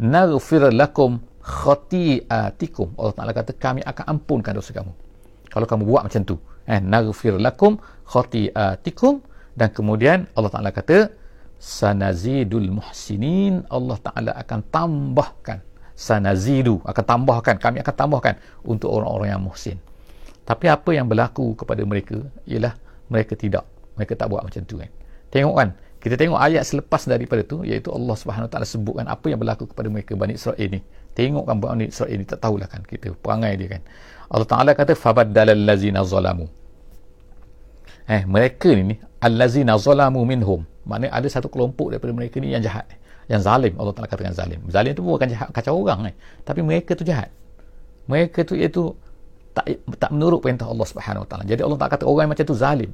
naghfir 0.00 0.72
lakum 0.72 1.20
khati'atikum. 1.44 2.96
Allah 2.96 3.14
Taala 3.14 3.32
kata 3.36 3.52
kami 3.52 3.84
akan 3.84 4.04
ampunkan 4.16 4.56
dosa 4.56 4.72
kamu. 4.72 4.92
Kalau 5.52 5.66
kamu 5.68 5.82
buat 5.84 6.02
macam 6.08 6.22
tu 6.24 6.36
eh 6.64 6.80
naghfir 6.80 7.36
lakum 7.36 7.76
khati'atikum. 8.08 9.20
Dan 9.52 9.68
kemudian 9.76 10.24
Allah 10.32 10.48
Taala 10.48 10.72
kata 10.72 11.12
sanazidul 11.60 12.72
muhsinin 12.72 13.68
Allah 13.68 13.98
Taala 14.00 14.32
akan 14.40 14.58
tambahkan. 14.72 15.60
Sanazidu 15.92 16.80
akan 16.80 17.04
tambahkan 17.04 17.60
kami 17.60 17.84
akan 17.84 17.92
tambahkan 17.92 18.34
untuk 18.64 18.88
orang-orang 18.88 19.36
yang 19.36 19.42
muhsin. 19.44 19.76
Tapi 20.48 20.72
apa 20.72 20.96
yang 20.96 21.04
berlaku 21.04 21.52
kepada 21.52 21.84
mereka 21.84 22.16
ialah 22.48 22.72
mereka 23.12 23.36
tidak 23.36 23.68
mereka 24.00 24.16
tak 24.16 24.32
buat 24.32 24.40
macam 24.40 24.64
tu 24.64 24.80
kan. 24.80 24.88
Tengok 25.28 25.54
kan 25.60 25.68
kita 26.00 26.16
tengok 26.16 26.40
ayat 26.40 26.64
selepas 26.64 27.04
daripada 27.04 27.44
tu 27.44 27.60
iaitu 27.60 27.92
Allah 27.92 28.16
Subhanahu 28.16 28.48
Taala 28.48 28.64
sebutkan 28.64 29.04
apa 29.04 29.28
yang 29.28 29.36
berlaku 29.36 29.68
kepada 29.68 29.92
mereka 29.92 30.16
Bani 30.16 30.32
Israel 30.32 30.56
ini. 30.56 30.80
Tengokkan 31.12 31.60
Bani 31.60 31.92
Israel 31.92 32.16
ini 32.16 32.24
tak 32.24 32.40
tahulah 32.40 32.64
kan 32.72 32.80
kita 32.88 33.12
perangai 33.20 33.60
dia 33.60 33.76
kan. 33.76 33.84
Allah 34.32 34.48
Taala 34.48 34.72
kata 34.72 34.96
fabaddalal 34.96 35.60
lazina 35.60 36.00
zalamu. 36.00 36.48
eh 38.08 38.24
mereka 38.24 38.72
ni, 38.72 38.82
ni 38.90 38.96
allazina 39.20 39.76
zalamu 39.76 40.24
minhum. 40.24 40.64
Maknanya 40.88 41.12
ada 41.20 41.28
satu 41.28 41.52
kelompok 41.52 41.92
daripada 41.92 42.16
mereka 42.16 42.40
ni 42.40 42.56
yang 42.56 42.64
jahat. 42.64 42.88
Yang 43.28 43.44
zalim 43.44 43.72
Allah 43.76 43.92
Taala 43.92 44.08
katakan 44.08 44.32
zalim. 44.32 44.60
Zalim 44.72 44.96
tu 44.96 45.04
bukan 45.04 45.28
jahat 45.28 45.52
kacau 45.52 45.84
orang 45.84 46.10
eh. 46.10 46.14
Tapi 46.48 46.64
mereka 46.64 46.96
tu 46.96 47.04
jahat. 47.04 47.28
Mereka 48.08 48.48
tu 48.48 48.56
iaitu 48.56 48.96
tak 49.52 49.68
tak 50.00 50.10
menurut 50.16 50.40
perintah 50.40 50.64
Allah 50.64 50.88
Subhanahu 50.88 51.28
Taala. 51.28 51.44
Jadi 51.44 51.60
Allah 51.60 51.76
tak 51.76 52.00
kata 52.00 52.08
orang 52.08 52.32
macam 52.32 52.44
tu 52.48 52.56
zalim 52.56 52.88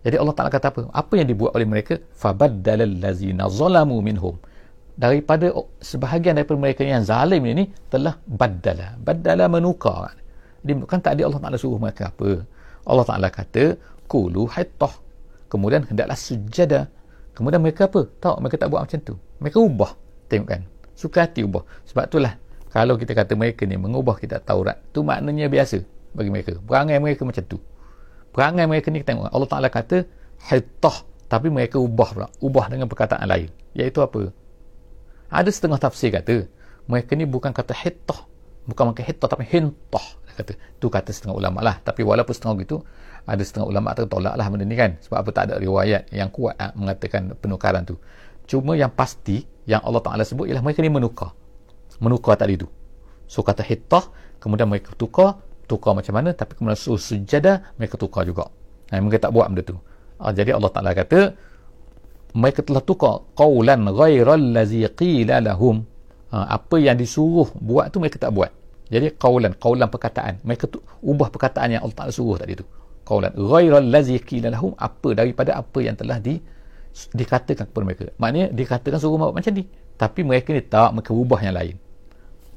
jadi 0.00 0.16
Allah 0.16 0.32
Taala 0.32 0.48
kata 0.48 0.72
apa? 0.72 0.82
Apa 0.96 1.12
yang 1.20 1.28
dibuat 1.28 1.52
oleh 1.52 1.68
mereka? 1.68 2.00
Fabaddalal 2.16 3.04
ladzina 3.04 3.52
zalamu 3.52 4.00
minhum. 4.00 4.40
Daripada 4.96 5.52
sebahagian 5.80 6.36
daripada 6.36 6.56
mereka 6.60 6.82
yang 6.84 7.04
zalim 7.04 7.44
ini 7.44 7.68
telah 7.92 8.16
baddala. 8.24 8.96
Baddala 9.00 9.48
menukar. 9.48 10.16
Dia 10.64 10.76
kan 10.88 11.00
tak 11.04 11.20
ada 11.20 11.28
Allah 11.28 11.40
Taala 11.40 11.56
suruh 11.60 11.80
mereka 11.80 12.12
apa? 12.12 12.44
Allah 12.88 13.04
Taala 13.04 13.28
kata 13.28 13.76
kulu 14.08 14.48
hittah 14.48 14.92
kemudian 15.52 15.84
hendaklah 15.84 16.16
sujada. 16.16 16.88
Kemudian 17.36 17.60
mereka 17.60 17.88
apa? 17.88 18.08
Tahu 18.20 18.40
mereka 18.40 18.56
tak 18.60 18.68
buat 18.72 18.88
macam 18.88 19.00
tu. 19.04 19.14
Mereka 19.40 19.58
ubah. 19.60 19.92
Tengok 20.32 20.48
kan? 20.48 20.62
Suka 20.96 21.28
hati 21.28 21.44
ubah. 21.44 21.64
Sebab 21.88 22.08
itulah 22.08 22.36
kalau 22.72 22.96
kita 22.96 23.12
kata 23.12 23.36
mereka 23.36 23.68
ni 23.68 23.76
mengubah 23.76 24.16
kita 24.16 24.40
Taurat 24.40 24.80
tu 24.96 25.04
maknanya 25.04 25.48
biasa 25.48 25.80
bagi 26.16 26.28
mereka. 26.32 26.56
Perangai 26.64 27.00
mereka 27.00 27.24
macam 27.24 27.44
tu 27.44 27.60
perangai 28.30 28.66
mereka 28.66 28.88
ni 28.90 29.02
tengok 29.02 29.30
Allah 29.30 29.48
Taala 29.50 29.68
kata 29.68 30.06
hittah 30.50 30.96
tapi 31.30 31.46
mereka 31.52 31.78
ubah 31.78 32.08
pula 32.10 32.28
ubah 32.42 32.66
dengan 32.70 32.86
perkataan 32.90 33.26
lain. 33.26 33.50
Iaitu 33.76 34.02
apa? 34.02 34.34
Ada 35.30 35.50
setengah 35.50 35.78
tafsir 35.78 36.10
kata 36.10 36.50
mereka 36.90 37.14
ni 37.14 37.22
bukan 37.26 37.54
kata 37.54 37.70
hittah 37.70 38.26
bukan 38.66 38.94
pakai 38.94 39.04
hittah 39.14 39.28
tapi 39.30 39.44
hintah 39.46 40.06
kata. 40.36 40.52
Tu 40.78 40.86
kata 40.86 41.10
setengah 41.12 41.36
ulama 41.36 41.60
lah. 41.60 41.76
Tapi 41.82 42.02
walaupun 42.02 42.32
setengah 42.32 42.56
gitu 42.64 42.76
ada 43.28 43.42
setengah 43.44 43.68
ulama 43.68 43.92
tertolak 43.92 44.34
lah 44.34 44.46
benda 44.48 44.64
ni 44.64 44.76
kan. 44.78 44.96
Sebab 45.04 45.16
apa? 45.20 45.30
Tak 45.30 45.42
ada 45.50 45.54
riwayat 45.60 46.10
yang 46.10 46.32
kuat 46.32 46.56
ha, 46.56 46.72
mengatakan 46.74 47.36
penukaran 47.38 47.84
tu. 47.84 48.00
Cuma 48.48 48.74
yang 48.74 48.90
pasti 48.90 49.46
yang 49.68 49.84
Allah 49.86 50.02
Ta'ala 50.02 50.26
sebut 50.26 50.50
ialah 50.50 50.64
mereka 50.64 50.82
ni 50.82 50.90
menukar. 50.90 51.30
Menukar 52.02 52.34
tadi 52.34 52.58
tu. 52.58 52.66
So 53.30 53.46
kata 53.46 53.62
hittah 53.62 54.10
kemudian 54.42 54.66
mereka 54.66 54.90
tukar 54.96 55.38
tukar 55.70 55.94
macam 55.94 56.10
mana 56.18 56.34
tapi 56.34 56.58
kemudian 56.58 56.74
suruh 56.74 56.98
sujadah 56.98 57.78
mereka 57.78 57.94
tukar 57.94 58.26
juga. 58.26 58.50
Ha, 58.90 58.98
mereka 58.98 59.30
tak 59.30 59.32
buat 59.38 59.46
benda 59.46 59.62
tu. 59.62 59.78
Ha, 60.18 60.34
jadi 60.34 60.58
Allah 60.58 60.70
Ta'ala 60.74 60.90
kata 60.90 61.30
mereka 62.34 62.66
telah 62.66 62.82
tukar 62.82 63.22
qawlan 63.38 63.86
ghairal 63.94 64.42
ladzi 64.50 64.82
qila 64.98 65.38
lahum. 65.38 65.86
Ha, 66.34 66.58
apa 66.58 66.76
yang 66.82 66.98
disuruh 66.98 67.46
buat 67.62 67.94
tu 67.94 68.02
mereka 68.02 68.18
tak 68.18 68.34
buat. 68.34 68.50
Jadi 68.90 69.14
qawlan 69.14 69.54
qawlan 69.54 69.86
perkataan. 69.86 70.42
Mereka 70.42 70.66
tu 70.66 70.82
ubah 71.06 71.30
perkataan 71.30 71.78
yang 71.78 71.86
Allah 71.86 71.94
Taala 71.94 72.10
suruh 72.10 72.34
tadi 72.34 72.58
tu. 72.58 72.66
Qawlan 73.06 73.30
ghairal 73.38 73.86
ladzi 73.86 74.18
qila 74.18 74.50
lahum. 74.50 74.74
Apa 74.74 75.14
daripada 75.14 75.54
apa 75.54 75.78
yang 75.78 75.94
telah 75.94 76.18
di 76.18 76.42
dikatakan 77.14 77.70
kepada 77.70 77.84
mereka. 77.86 78.04
Maknanya 78.18 78.50
dikatakan 78.50 78.98
suruh 78.98 79.14
buat 79.14 79.30
macam 79.30 79.54
ni. 79.54 79.62
Tapi 79.94 80.26
mereka 80.26 80.50
ni 80.50 80.62
tak 80.66 80.90
mereka 80.90 81.14
ubah 81.14 81.38
yang 81.38 81.54
lain. 81.54 81.76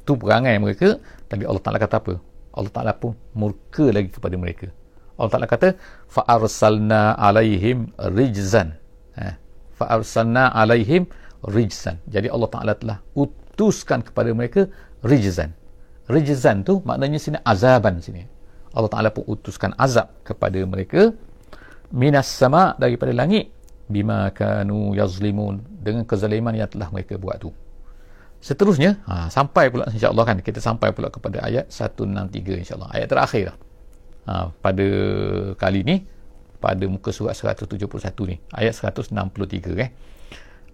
Tu 0.01 0.17
perangai 0.17 0.57
mereka. 0.57 0.97
Tapi 1.29 1.45
Allah 1.45 1.61
Taala 1.61 1.77
kata 1.77 2.01
apa 2.01 2.32
Allah 2.53 2.71
Taala 2.71 2.93
pun 2.93 3.17
murka 3.33 3.89
lagi 3.89 4.13
kepada 4.13 4.37
mereka. 4.37 4.69
Allah 5.17 5.31
Taala 5.33 5.49
kata 5.49 5.73
fa 6.05 6.21
arsalna 6.29 7.17
alaihim 7.17 7.89
rijzan. 7.97 8.77
Ha 9.17 9.37
fa 9.73 9.85
arsalna 9.97 10.53
alaihim 10.53 11.09
rijzan. 11.49 11.97
Jadi 12.05 12.29
Allah 12.29 12.49
Taala 12.53 12.73
telah 12.77 12.97
utuskan 13.17 14.05
kepada 14.05 14.29
mereka 14.31 14.69
rijzan. 15.01 15.51
Rijzan 16.05 16.61
tu 16.61 16.79
maknanya 16.85 17.17
sini 17.17 17.37
azaban 17.41 17.97
sini. 17.99 18.23
Allah 18.73 18.89
Taala 18.89 19.09
pun 19.09 19.25
utuskan 19.25 19.73
azab 19.77 20.13
kepada 20.21 20.61
mereka. 20.65 21.13
Minas 21.93 22.25
sama 22.25 22.73
daripada 22.81 23.13
langit 23.13 23.53
bima 23.89 24.29
kanu 24.33 24.97
yazlimun. 24.97 25.61
Dengan 25.83 26.05
kezaliman 26.05 26.53
yang 26.57 26.69
telah 26.69 26.89
mereka 26.89 27.17
buat 27.19 27.37
tu 27.41 27.53
seterusnya 28.43 28.99
ha, 29.07 29.31
sampai 29.31 29.71
pula 29.71 29.87
insyaAllah 29.87 30.27
kan 30.27 30.37
kita 30.43 30.59
sampai 30.59 30.91
pula 30.91 31.07
kepada 31.07 31.39
ayat 31.47 31.71
163 31.71 32.59
insyaAllah. 32.67 32.91
Ayat 32.91 33.07
terakhir 33.07 33.55
lah. 33.55 33.57
ha, 34.27 34.33
pada 34.59 34.87
kali 35.55 35.87
ni 35.87 35.95
pada 36.59 36.83
muka 36.91 37.15
surat 37.15 37.31
171 37.39 37.79
ni 38.27 38.35
ayat 38.51 38.75
163 38.75 39.15
eh. 39.79 39.89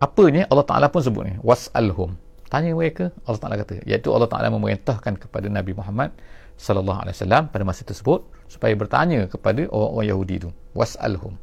Apa 0.01 0.23
ni 0.34 0.41
Allah 0.49 0.65
Taala 0.65 0.89
pun 0.89 1.05
sebut 1.05 1.29
ni 1.29 1.38
was'alhum. 1.45 2.17
Tanya 2.49 2.73
mereka 2.73 3.13
Allah 3.29 3.38
Taala 3.38 3.55
kata 3.62 3.86
iaitu 3.86 4.10
Allah 4.10 4.25
Taala 4.25 4.49
memerintahkan 4.49 5.21
kepada 5.21 5.45
Nabi 5.45 5.77
Muhammad 5.77 6.10
sallallahu 6.58 7.05
alaihi 7.05 7.15
wasallam 7.21 7.53
pada 7.53 7.63
masa 7.63 7.86
tersebut 7.86 8.25
supaya 8.49 8.73
bertanya 8.73 9.29
kepada 9.29 9.69
orang-orang 9.69 10.08
Yahudi 10.10 10.36
tu 10.41 10.49
was'alhum. 10.73 11.38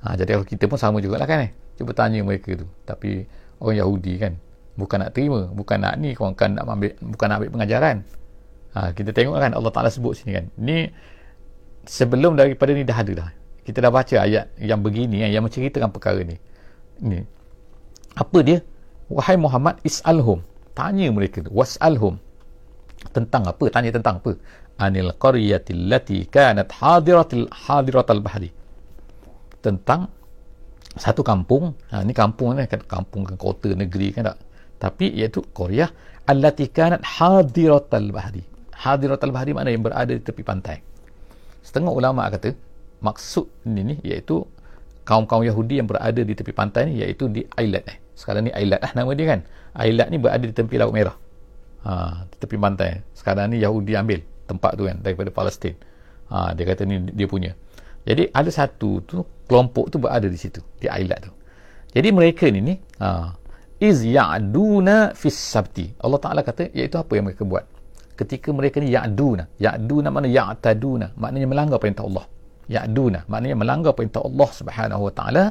Ha, 0.00 0.16
jadi 0.16 0.40
kita 0.48 0.64
pun 0.64 0.80
sama 0.80 1.04
jugalah 1.04 1.28
kan 1.28 1.44
eh. 1.44 1.52
Cuba 1.76 1.92
tanya 1.92 2.24
mereka 2.24 2.56
tu. 2.56 2.64
Tapi 2.88 3.28
orang 3.60 3.76
Yahudi 3.84 4.14
kan 4.16 4.32
bukan 4.72 5.04
nak 5.04 5.12
terima 5.12 5.52
bukan 5.52 5.84
nak 5.84 5.94
ni 6.00 6.16
kau 6.16 6.32
kan 6.32 6.56
nak 6.56 6.64
ambil 6.64 6.92
bukan 7.00 7.26
nak 7.28 7.36
ambil 7.40 7.50
pengajaran. 7.58 7.96
Ha, 8.72 8.96
kita 8.96 9.12
tengok 9.12 9.36
kan 9.36 9.52
Allah 9.52 9.72
Taala 9.72 9.92
sebut 9.92 10.16
sini 10.16 10.32
kan. 10.40 10.48
Ni 10.56 10.88
sebelum 11.84 12.40
daripada 12.40 12.72
ni 12.72 12.88
dah 12.88 12.96
ada 12.96 13.12
dah. 13.12 13.28
Kita 13.62 13.84
dah 13.84 13.92
baca 13.92 14.16
ayat 14.16 14.48
yang 14.58 14.80
begini 14.80 15.22
yang 15.28 15.44
menceritakan 15.44 15.92
perkara 15.92 16.24
ni. 16.24 16.40
Ni. 17.04 17.20
Apa 18.16 18.40
dia? 18.40 18.64
Wahai 19.12 19.36
Muhammad 19.36 19.76
is'alhum. 19.84 20.40
Tanya 20.72 21.12
mereka 21.12 21.44
was'alhum. 21.52 22.16
Tentang 23.12 23.44
apa? 23.44 23.64
Tanya 23.68 23.92
tentang 23.92 24.24
apa? 24.24 24.40
Anil 24.80 25.12
qaryatil 25.20 25.92
lati 25.92 26.24
kanat 26.32 26.72
hadiratil 26.72 27.46
hadiratal 27.52 28.24
bahri. 28.24 28.48
Tentang 29.60 30.08
satu 30.96 31.20
kampung. 31.20 31.76
Ha, 31.92 32.02
ni 32.08 32.16
kampung 32.16 32.56
ni 32.56 32.64
kan 32.64 32.80
kampung 32.88 33.28
kan 33.28 33.36
kota 33.36 33.76
negeri 33.76 34.16
kan 34.16 34.32
tak 34.32 34.40
tapi 34.82 35.14
iaitu 35.14 35.46
Korea 35.54 35.86
allati 36.26 36.66
kanat 36.66 37.06
hadiratal 37.06 38.10
bahri 38.10 38.42
hadiratal 38.74 39.30
bahri 39.30 39.54
makna 39.54 39.70
yang 39.70 39.86
berada 39.86 40.10
di 40.10 40.22
tepi 40.22 40.42
pantai 40.42 40.82
setengah 41.62 41.94
ulama 41.94 42.26
kata 42.26 42.58
maksud 42.98 43.46
ini 43.70 43.94
ni 43.94 43.94
iaitu 44.02 44.42
kaum-kaum 45.02 45.42
Yahudi 45.42 45.82
yang 45.82 45.88
berada 45.90 46.22
di 46.22 46.34
tepi 46.34 46.54
pantai 46.54 46.90
ni 46.90 47.02
iaitu 47.02 47.26
di 47.26 47.42
Ailat 47.58 47.84
eh. 47.90 47.98
Sekarang 48.14 48.46
ni 48.46 48.52
Ailat 48.54 48.80
lah 48.82 48.92
nama 48.94 49.10
dia 49.12 49.26
kan. 49.34 49.40
Ailat 49.74 50.08
ni 50.14 50.16
berada 50.22 50.44
di 50.46 50.54
tepi 50.54 50.78
Laut 50.78 50.94
Merah. 50.94 51.16
Ha, 51.82 52.22
di 52.30 52.36
tepi 52.38 52.54
pantai. 52.54 53.02
Sekarang 53.10 53.50
ni 53.50 53.58
Yahudi 53.58 53.98
ambil 53.98 54.22
tempat 54.46 54.78
tu 54.78 54.86
kan 54.86 54.96
daripada 55.02 55.30
Palestin. 55.34 55.74
Ha, 56.30 56.54
dia 56.54 56.64
kata 56.64 56.86
ni 56.86 57.10
dia 57.10 57.26
punya. 57.26 57.52
Jadi 58.06 58.30
ada 58.30 58.50
satu 58.50 59.02
tu 59.02 59.26
kelompok 59.46 59.90
tu 59.90 59.98
berada 59.98 60.26
di 60.26 60.38
situ 60.38 60.62
di 60.78 60.86
Ailat 60.86 61.26
tu. 61.26 61.32
Jadi 61.92 62.08
mereka 62.14 62.46
ni 62.48 62.60
ni 62.62 62.74
ha, 63.02 63.34
iz 63.82 64.06
ya'duna 64.06 65.18
fis 65.18 65.34
sabti. 65.34 65.90
Allah 65.98 66.22
Taala 66.22 66.46
kata 66.46 66.70
iaitu 66.70 66.94
apa 66.94 67.18
yang 67.18 67.26
mereka 67.26 67.42
buat. 67.42 67.66
Ketika 68.14 68.54
mereka 68.54 68.78
ni 68.78 68.94
ya'duna. 68.94 69.50
Ya'duna 69.58 70.14
makna 70.14 70.30
ya'taduna. 70.30 71.18
Maknanya 71.18 71.48
melanggar 71.50 71.82
perintah 71.82 72.06
Allah 72.06 72.30
ya'duna 72.70 73.26
maknanya 73.26 73.56
melanggar 73.58 73.92
perintah 73.96 74.22
Allah 74.22 74.48
Subhanahu 74.50 75.02
wa 75.10 75.12
taala 75.12 75.44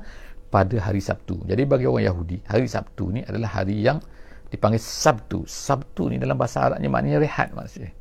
pada 0.51 0.75
hari 0.83 0.99
Sabtu. 0.99 1.39
Jadi 1.47 1.63
bagi 1.63 1.87
orang 1.87 2.11
Yahudi, 2.11 2.43
hari 2.43 2.67
Sabtu 2.67 3.15
ni 3.15 3.23
adalah 3.23 3.63
hari 3.63 3.79
yang 3.79 4.03
dipanggil 4.51 4.83
Sabtu. 4.83 5.47
Sabtu 5.47 6.11
ni 6.11 6.19
dalam 6.19 6.35
bahasa 6.35 6.67
Arabnya 6.67 6.91
maknanya 6.91 7.23
rehat 7.23 7.55
maksudnya. 7.55 7.95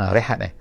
Ha, 0.00 0.10
rehat 0.16 0.40
eh. 0.40 0.52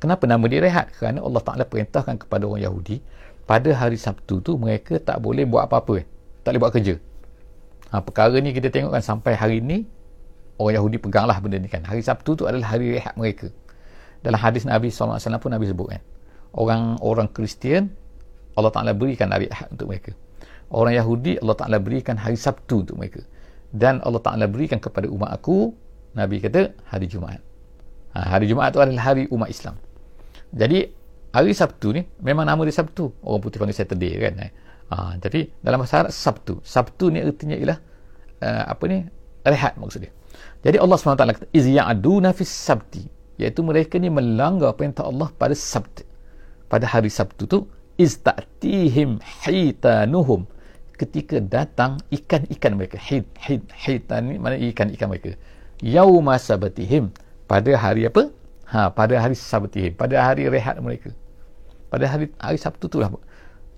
Kenapa 0.00 0.28
nama 0.28 0.44
dia 0.48 0.60
rehat? 0.60 0.92
Kerana 0.92 1.24
Allah 1.24 1.42
Taala 1.44 1.64
perintahkan 1.64 2.20
kepada 2.20 2.44
orang 2.44 2.60
Yahudi 2.60 3.00
pada 3.48 3.72
hari 3.72 3.96
Sabtu 3.96 4.44
tu 4.44 4.60
mereka 4.60 5.00
tak 5.00 5.20
boleh 5.24 5.48
buat 5.48 5.64
apa-apa 5.64 6.04
eh. 6.04 6.06
Tak 6.44 6.56
boleh 6.56 6.60
buat 6.60 6.72
kerja. 6.76 6.94
Ha, 7.94 8.02
perkara 8.02 8.34
ni 8.42 8.50
kita 8.50 8.70
tengok 8.72 8.94
kan 8.94 9.02
sampai 9.02 9.38
hari 9.38 9.62
ni 9.62 9.86
orang 10.58 10.82
Yahudi 10.82 10.98
peganglah 10.98 11.38
benda 11.38 11.60
ni 11.60 11.70
kan. 11.70 11.86
Hari 11.86 12.02
Sabtu 12.02 12.34
tu 12.34 12.44
adalah 12.48 12.74
hari 12.74 12.98
rehat 12.98 13.14
mereka. 13.14 13.52
Dalam 14.26 14.42
hadis 14.42 14.66
Nabi 14.66 14.90
SAW 14.90 15.20
pun 15.38 15.54
Nabi 15.54 15.70
sebut 15.70 15.88
kan 15.92 16.02
orang-orang 16.56 17.28
Kristian 17.30 17.92
Allah 18.56 18.72
Ta'ala 18.72 18.96
berikan 18.96 19.28
hari 19.30 19.46
Ahad 19.52 19.76
untuk 19.76 19.92
mereka 19.92 20.16
orang 20.72 20.96
Yahudi 20.96 21.38
Allah 21.44 21.56
Ta'ala 21.56 21.78
berikan 21.78 22.16
hari 22.16 22.34
Sabtu 22.40 22.82
untuk 22.82 22.96
mereka 22.96 23.20
dan 23.70 24.00
Allah 24.02 24.18
Ta'ala 24.24 24.48
berikan 24.48 24.80
kepada 24.80 25.06
umat 25.06 25.30
aku 25.36 25.76
Nabi 26.16 26.40
kata 26.40 26.72
hari 26.88 27.06
Jumaat 27.06 27.44
ha, 28.16 28.24
hari 28.24 28.48
Jumaat 28.48 28.72
itu 28.72 28.80
adalah 28.80 29.12
hari 29.12 29.28
umat 29.28 29.52
Islam 29.52 29.76
jadi 30.50 30.88
hari 31.36 31.52
Sabtu 31.52 31.92
ni 31.92 32.02
memang 32.24 32.48
nama 32.48 32.58
dia 32.64 32.72
Sabtu 32.72 33.12
orang 33.20 33.44
putih 33.44 33.60
panggil 33.60 33.76
Saturday 33.76 34.16
kan 34.16 34.34
eh? 34.40 34.50
Ha, 34.90 35.16
tapi 35.18 35.50
dalam 35.62 35.82
bahasa 35.82 36.06
Arab 36.06 36.12
Sabtu. 36.14 36.54
Sabtu 36.62 37.10
ni 37.10 37.22
artinya 37.22 37.56
ialah 37.58 37.78
uh, 38.42 38.64
apa 38.72 38.84
ni? 38.86 39.06
Rehat 39.46 39.78
maksud 39.78 40.02
dia. 40.02 40.12
Jadi 40.66 40.82
Allah 40.82 40.96
SWT 40.98 41.22
kata 41.22 41.46
iz 41.54 41.66
ya'duna 41.70 42.34
fis 42.34 42.50
sabti. 42.50 43.06
Iaitu 43.36 43.60
mereka 43.60 44.00
ni 44.00 44.08
melanggar 44.08 44.72
perintah 44.74 45.04
Allah 45.04 45.28
pada 45.36 45.52
Sabtu. 45.52 46.02
Pada 46.66 46.88
hari 46.88 47.12
Sabtu 47.12 47.44
tu 47.46 47.58
istatihim 48.00 49.20
hitanuhum. 49.44 50.48
Ketika 50.96 51.38
datang 51.38 52.00
ikan-ikan 52.08 52.72
mereka. 52.74 52.96
Hit 52.96 53.28
hit 53.36 53.62
hitan 53.76 54.32
ni 54.32 54.40
mana 54.40 54.56
ikan-ikan 54.56 55.12
mereka? 55.12 55.36
Yauma 55.84 56.40
sabatihim 56.40 57.12
pada 57.44 57.76
hari 57.76 58.08
apa? 58.08 58.32
Ha 58.72 58.90
pada 58.90 59.20
hari 59.20 59.36
sabatihim 59.36 59.92
pada 59.94 60.16
hari 60.24 60.48
rehat 60.48 60.80
mereka. 60.80 61.12
Pada 61.92 62.08
hari 62.08 62.32
hari 62.40 62.58
Sabtu 62.58 62.88
tu 62.88 62.98
lah 62.98 63.12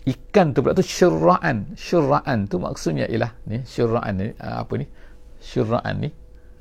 ikan 0.07 0.55
tu 0.55 0.63
pula 0.63 0.77
tu 0.77 0.85
syura'an 0.85 1.75
syura'an 1.75 2.47
tu 2.47 2.63
maksudnya 2.63 3.11
ialah 3.11 3.35
ni 3.51 3.65
syura'an 3.67 4.15
ni 4.15 4.27
uh, 4.39 4.63
apa 4.63 4.73
ni? 4.79 4.87
Syura'an 5.43 5.95
ni 6.03 6.09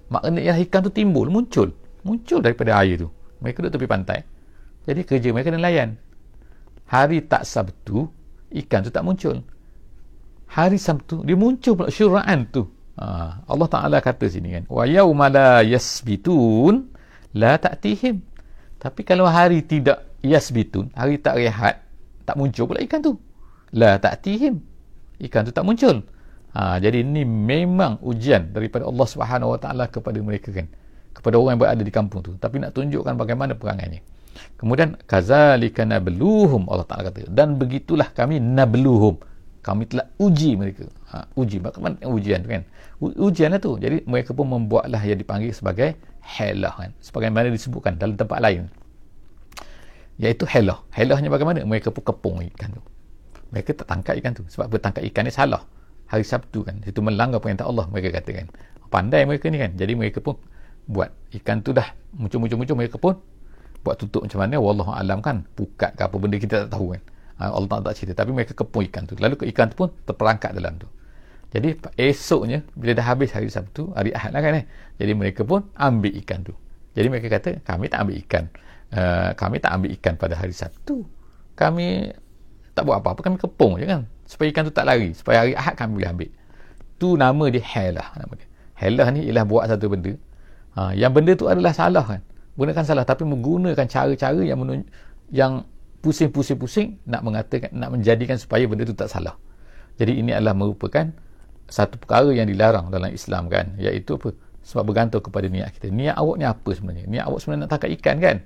maknanya 0.10 0.40
ialah 0.52 0.60
ikan 0.66 0.82
tu 0.88 0.92
timbul 0.92 1.30
muncul. 1.30 1.70
Muncul 2.08 2.40
daripada 2.40 2.80
air 2.80 3.04
tu. 3.04 3.12
Mereka 3.44 3.62
duduk 3.62 3.78
tepi 3.78 3.88
pantai. 3.88 4.20
Jadi 4.88 5.02
kerja 5.04 5.30
mereka 5.36 5.52
nelayan 5.52 6.00
hari 6.88 7.24
tak 7.28 7.44
Sabtu 7.44 8.08
ikan 8.64 8.80
tu 8.88 8.92
tak 8.92 9.04
muncul. 9.04 9.44
Hari 10.48 10.80
Sabtu 10.80 11.28
dia 11.28 11.36
muncul 11.36 11.76
pula 11.76 11.92
syura'an 11.92 12.48
tu. 12.48 12.64
Ha, 12.98 13.46
Allah 13.46 13.70
Ta'ala 13.70 13.98
kata 14.02 14.26
sini 14.26 14.58
kan 14.58 14.64
wa 14.66 14.82
yawma 14.82 15.30
la 15.30 15.62
yasbitun 15.62 16.90
la 17.38 17.62
ta'tihim. 17.62 18.24
Tapi 18.82 19.02
kalau 19.06 19.30
hari 19.30 19.62
tidak 19.62 20.08
yasbitun 20.26 20.90
hari 20.98 21.22
tak 21.22 21.38
rehat 21.38 21.84
tak 22.26 22.36
muncul 22.36 22.68
pula 22.68 22.82
ikan 22.84 23.00
tu 23.00 23.16
la 23.78 24.02
ta'tihim. 24.02 24.58
Ikan 25.22 25.46
tu 25.46 25.54
tak 25.54 25.66
muncul. 25.66 26.02
Ha, 26.58 26.82
jadi 26.82 27.06
ini 27.06 27.22
memang 27.22 28.02
ujian 28.02 28.50
daripada 28.50 28.90
Allah 28.90 29.06
Subhanahu 29.06 29.54
Wa 29.54 29.60
Taala 29.62 29.86
kepada 29.86 30.18
mereka 30.18 30.50
kan. 30.50 30.66
Kepada 31.14 31.38
orang 31.38 31.58
yang 31.58 31.62
berada 31.62 31.84
di 31.86 31.94
kampung 31.94 32.26
tu. 32.26 32.34
Tapi 32.42 32.58
nak 32.62 32.74
tunjukkan 32.74 33.14
bagaimana 33.14 33.54
perangainya 33.54 34.02
kemudian 34.58 34.98
kazalika 35.10 35.82
nabluhum 35.82 36.70
Allah 36.70 36.86
Taala 36.86 37.10
kata. 37.10 37.30
Dan 37.30 37.58
begitulah 37.58 38.14
kami 38.14 38.38
nabluhum. 38.42 39.18
Kami 39.66 39.84
telah 39.90 40.08
uji 40.22 40.56
mereka. 40.56 40.88
Ha, 41.12 41.28
uji. 41.36 41.60
Bagaimana 41.60 42.00
ujian 42.08 42.40
tu 42.46 42.50
kan? 42.50 42.64
Ujian 43.02 43.50
lah 43.52 43.60
tu. 43.60 43.76
Jadi 43.76 44.06
mereka 44.08 44.32
pun 44.32 44.48
membuatlah 44.48 45.02
yang 45.04 45.20
dipanggil 45.20 45.52
sebagai 45.52 46.00
helah 46.24 46.72
kan. 46.72 46.92
Sebagaimana 47.04 47.52
disebutkan 47.52 48.00
dalam 48.00 48.16
tempat 48.16 48.40
lain. 48.40 48.72
Iaitu 50.18 50.48
helah. 50.48 50.80
Helahnya 50.96 51.28
bagaimana? 51.28 51.68
Mereka 51.68 51.92
pun 51.92 52.02
kepung 52.06 52.40
ikan 52.56 52.80
tu 52.80 52.82
mereka 53.54 53.74
tak 53.78 53.88
tangkap 53.90 54.14
ikan 54.20 54.32
tu. 54.36 54.44
Sebab 54.48 54.72
apa? 54.72 54.78
Tangkap 54.80 55.04
ikan 55.12 55.24
ni 55.28 55.34
salah. 55.34 55.62
Hari 56.08 56.24
Sabtu 56.24 56.64
kan. 56.64 56.80
Itu 56.84 57.04
melanggar 57.04 57.44
perintah 57.44 57.68
Allah 57.68 57.88
mereka 57.92 58.20
katakan 58.20 58.48
pandai 58.88 59.28
mereka 59.28 59.52
ni 59.52 59.60
kan. 59.60 59.72
Jadi 59.76 59.94
mereka 59.94 60.20
pun 60.24 60.40
buat 60.88 61.12
ikan 61.44 61.60
tu 61.62 61.76
dah. 61.76 61.92
Muncul-muncul-muncul 62.16 62.76
mereka 62.80 62.98
pun 62.98 63.20
buat 63.84 63.96
tutup 64.00 64.24
macam 64.24 64.40
mana 64.44 64.56
wallahu 64.58 64.92
alam 64.96 65.20
kan. 65.20 65.44
Pukat 65.56 66.00
ke 66.00 66.02
apa 66.08 66.16
benda 66.16 66.40
kita 66.40 66.68
tak 66.68 66.72
tahu 66.72 66.96
kan. 66.96 67.02
Ha, 67.38 67.54
Allah 67.54 67.68
tak, 67.70 67.80
tak 67.86 67.96
cerita. 68.00 68.14
Tapi 68.24 68.32
mereka 68.34 68.52
kepung 68.58 68.84
ikan 68.90 69.04
tu. 69.06 69.14
Lalu 69.20 69.36
ikan 69.54 69.68
tu 69.70 69.76
pun 69.86 69.90
terperangkap 70.08 70.56
dalam 70.56 70.80
tu. 70.80 70.88
Jadi 71.48 71.80
esoknya 71.96 72.60
bila 72.76 72.92
dah 72.92 73.06
habis 73.08 73.32
hari 73.32 73.48
Sabtu 73.48 73.96
hari 73.96 74.12
Ahad 74.12 74.36
lah 74.36 74.44
kan 74.44 74.54
eh. 74.60 74.66
Jadi 75.00 75.12
mereka 75.16 75.48
pun 75.48 75.64
ambil 75.80 76.12
ikan 76.24 76.44
tu. 76.44 76.52
Jadi 76.92 77.08
mereka 77.08 77.28
kata 77.40 77.64
kami 77.64 77.88
tak 77.88 78.04
ambil 78.04 78.16
ikan. 78.28 78.44
Uh, 78.88 79.32
kami 79.36 79.60
tak 79.60 79.72
ambil 79.76 79.90
ikan 79.96 80.14
pada 80.20 80.36
hari 80.36 80.52
Sabtu. 80.52 81.08
Kami 81.56 82.12
tak 82.78 82.86
buat 82.86 83.02
apa-apa 83.02 83.26
kami 83.26 83.42
kepung 83.42 83.82
je 83.82 83.90
kan. 83.90 84.06
Supaya 84.30 84.54
ikan 84.54 84.70
tu 84.70 84.74
tak 84.74 84.86
lari 84.86 85.10
supaya 85.18 85.42
hari 85.42 85.58
Ahad 85.58 85.74
kami 85.74 85.98
boleh 85.98 86.10
ambil. 86.14 86.30
Tu 87.02 87.08
nama 87.18 87.46
dia 87.50 87.64
helah 87.66 88.08
nama 88.14 88.34
dia. 88.38 88.48
Helah 88.78 89.08
ni 89.10 89.26
ialah 89.26 89.46
buat 89.50 89.66
satu 89.66 89.90
benda. 89.90 90.14
Ha, 90.78 90.94
yang 90.94 91.10
benda 91.10 91.34
tu 91.34 91.50
adalah 91.50 91.74
salah 91.74 92.06
kan. 92.06 92.22
Gunakan 92.54 92.84
salah 92.86 93.02
tapi 93.02 93.26
menggunakan 93.26 93.90
cara-cara 93.90 94.42
yang 94.46 94.62
menun- 94.62 94.86
yang 95.34 95.66
pusing-pusing-pusing 96.06 97.02
nak 97.10 97.26
mengatakan 97.26 97.74
nak 97.74 97.98
menjadikan 97.98 98.38
supaya 98.38 98.70
benda 98.70 98.86
tu 98.86 98.94
tak 98.94 99.10
salah. 99.10 99.34
Jadi 99.98 100.22
ini 100.22 100.30
adalah 100.30 100.54
merupakan 100.54 101.10
satu 101.66 101.98
perkara 101.98 102.30
yang 102.30 102.46
dilarang 102.46 102.94
dalam 102.94 103.10
Islam 103.10 103.50
kan. 103.50 103.74
Iaitu 103.82 104.22
apa? 104.22 104.38
Sebab 104.62 104.94
bergantung 104.94 105.26
kepada 105.26 105.50
niat 105.50 105.74
kita. 105.74 105.90
Niat 105.90 106.14
awak 106.14 106.38
ni 106.38 106.46
apa 106.46 106.70
sebenarnya? 106.70 107.10
Niat 107.10 107.26
awak 107.26 107.40
sebenarnya 107.42 107.66
nak 107.66 107.72
tangkap 107.74 107.90
ikan 107.98 108.18
kan 108.22 108.38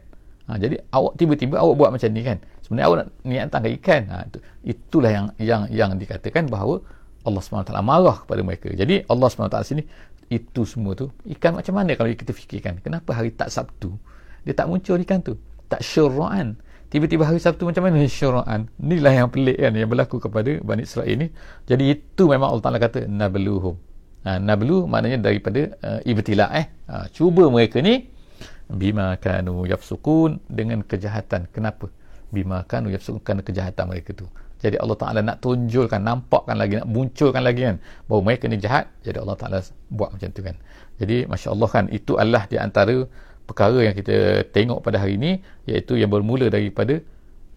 ha, 0.47 0.57
jadi 0.57 0.81
awak 0.93 1.13
tiba-tiba 1.19 1.59
awak 1.59 1.75
buat 1.77 1.89
macam 1.93 2.09
ni 2.13 2.21
kan? 2.23 2.37
Sebenarnya 2.63 2.85
awak 2.87 2.97
nak 2.97 3.07
niat 3.27 3.45
tangkap 3.51 3.71
ikan. 3.81 4.01
Ha, 4.09 4.15
itu, 4.25 4.37
itulah 4.63 5.11
yang 5.11 5.25
yang 5.37 5.61
yang 5.69 5.89
dikatakan 5.97 6.47
bahawa 6.47 6.79
Allah 7.21 7.41
SWT 7.41 7.73
marah 7.85 8.17
kepada 8.25 8.41
mereka. 8.41 8.69
Jadi 8.73 9.05
Allah 9.05 9.27
SWT 9.29 9.57
sini 9.67 9.83
itu 10.31 10.63
semua 10.63 10.95
tu 10.95 11.11
ikan 11.37 11.59
macam 11.59 11.75
mana 11.75 11.91
kalau 11.99 12.07
kita 12.09 12.31
fikirkan? 12.31 12.79
Kenapa 12.79 13.11
hari 13.11 13.35
tak 13.35 13.51
Sabtu 13.51 13.93
dia 14.41 14.55
tak 14.57 14.71
muncul 14.71 14.97
ikan 15.03 15.21
tu? 15.21 15.37
Tak 15.69 15.85
syura'an. 15.85 16.57
Tiba-tiba 16.91 17.23
hari 17.23 17.39
Sabtu 17.39 17.63
macam 17.63 17.87
mana? 17.87 18.03
Syura'an. 18.19 18.67
Inilah 18.75 19.13
yang 19.23 19.29
pelik 19.31 19.55
kan 19.55 19.71
yang 19.71 19.87
berlaku 19.87 20.19
kepada 20.19 20.59
Bani 20.59 20.83
Israel 20.83 21.07
ini. 21.07 21.31
Jadi 21.63 21.83
itu 21.87 22.27
memang 22.27 22.51
Allah 22.51 22.63
Ta'ala 22.67 22.79
kata 22.83 23.07
nabluhum. 23.07 23.79
Ha, 24.21 24.37
nablu 24.37 24.85
maknanya 24.85 25.31
daripada 25.31 25.71
uh, 25.81 25.99
ibtila 26.03 26.51
eh. 26.51 26.67
Ha, 26.91 27.07
cuba 27.15 27.47
mereka 27.47 27.79
ni 27.79 28.10
bima 28.71 29.15
kanu 29.19 29.67
yafsukun 29.67 30.39
dengan 30.47 30.81
kejahatan. 30.81 31.51
Kenapa? 31.51 31.91
Bima 32.31 32.63
kanu 32.63 32.87
yafsukun 32.91 33.21
kerana 33.21 33.41
kejahatan 33.43 33.85
mereka 33.91 34.15
tu. 34.15 34.27
Jadi 34.61 34.77
Allah 34.77 34.97
Ta'ala 34.97 35.19
nak 35.25 35.41
tunjulkan 35.41 36.05
nampakkan 36.05 36.53
lagi 36.53 36.77
nak 36.77 36.85
munculkan 36.85 37.41
lagi 37.41 37.65
kan 37.65 37.77
bahawa 38.05 38.21
mereka 38.29 38.45
ni 38.45 38.61
jahat. 38.61 38.85
Jadi 39.01 39.17
Allah 39.17 39.35
Ta'ala 39.35 39.57
buat 39.89 40.13
macam 40.13 40.29
tu 40.29 40.41
kan. 40.45 40.55
Jadi 41.01 41.25
Masya 41.25 41.49
Allah 41.49 41.69
kan 41.73 41.85
itu 41.89 42.13
adalah 42.21 42.45
di 42.45 42.61
antara 42.61 42.95
perkara 43.49 43.81
yang 43.81 43.95
kita 43.97 44.45
tengok 44.53 44.85
pada 44.85 45.01
hari 45.01 45.17
ini 45.17 45.41
iaitu 45.65 45.97
yang 45.97 46.13
bermula 46.13 46.47
daripada 46.53 47.01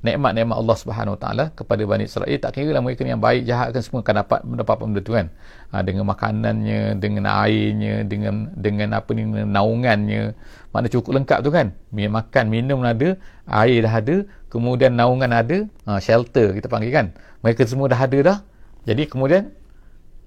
nikmat-nikmat 0.05 0.53
Allah 0.53 0.77
Subhanahu 0.77 1.17
Taala 1.17 1.49
kepada 1.57 1.81
Bani 1.89 2.05
Israel 2.05 2.37
tak 2.37 2.61
kira 2.61 2.77
lah 2.77 2.85
mereka 2.85 3.09
yang 3.09 3.25
baik 3.25 3.49
jahat 3.49 3.73
kan 3.73 3.81
semua 3.81 4.05
akan 4.05 4.15
dapat 4.21 4.41
mendapat 4.45 4.77
benda 4.77 5.01
tu 5.01 5.17
kan. 5.17 5.33
Ha, 5.73 5.81
dengan 5.81 6.05
makanannya 6.05 7.01
dengan 7.01 7.25
airnya 7.25 8.05
dengan 8.05 8.53
dengan 8.53 9.01
apa 9.01 9.11
ni 9.17 9.25
naungannya. 9.25 10.37
Mana 10.77 10.87
cukup 10.93 11.17
lengkap 11.17 11.41
tu 11.41 11.49
kan. 11.49 11.73
Makan 11.89 12.45
minum 12.53 12.85
ada 12.85 13.17
air 13.49 13.81
dah 13.81 13.95
ada 13.97 14.17
kemudian 14.53 14.93
naungan 14.93 15.33
ada 15.33 15.65
ha, 15.89 15.97
shelter 16.05 16.53
kita 16.53 16.69
panggil 16.69 16.93
kan. 16.93 17.17
Mereka 17.41 17.65
semua 17.65 17.89
dah 17.89 17.99
ada 17.99 18.19
dah. 18.21 18.39
Jadi 18.85 19.09
kemudian 19.09 19.49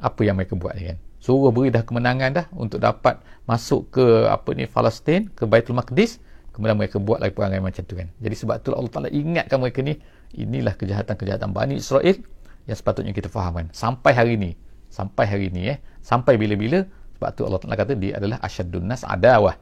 apa 0.01 0.25
yang 0.25 0.41
mereka 0.41 0.57
buat 0.57 0.73
kan? 0.73 0.97
Suruh 1.21 1.53
beri 1.53 1.69
dah 1.69 1.85
kemenangan 1.85 2.29
dah 2.33 2.45
untuk 2.57 2.81
dapat 2.81 3.21
masuk 3.45 3.93
ke 3.93 4.05
apa 4.25 4.49
ni 4.57 4.65
Palestin 4.65 5.29
ke 5.37 5.45
Baitul 5.45 5.77
Maqdis 5.77 6.17
kemudian 6.57 6.73
mereka 6.73 6.97
buat 6.97 7.21
lagi 7.21 7.37
perangai 7.37 7.61
macam 7.61 7.85
tu 7.85 7.93
kan. 7.93 8.09
Jadi 8.17 8.33
sebab 8.33 8.57
tu 8.65 8.73
Allah 8.73 8.89
Ta'ala 8.89 9.09
ingatkan 9.13 9.61
mereka 9.61 9.85
ni 9.85 10.01
inilah 10.33 10.73
kejahatan-kejahatan 10.73 11.53
Bani 11.53 11.77
Israel 11.77 12.17
yang 12.65 12.73
sepatutnya 12.73 13.13
kita 13.13 13.29
fahamkan 13.29 13.69
sampai 13.69 14.17
hari 14.17 14.35
ni 14.41 14.57
sampai 14.89 15.29
hari 15.29 15.53
ni 15.53 15.69
eh 15.69 15.77
sampai 16.01 16.41
bila-bila 16.41 16.81
sebab 17.13 17.29
tu 17.37 17.45
Allah 17.45 17.61
Ta'ala 17.61 17.77
kata 17.77 17.93
dia 17.93 18.17
adalah 18.17 18.41
asyadun 18.41 18.89
nas 18.89 19.05
adawah 19.05 19.53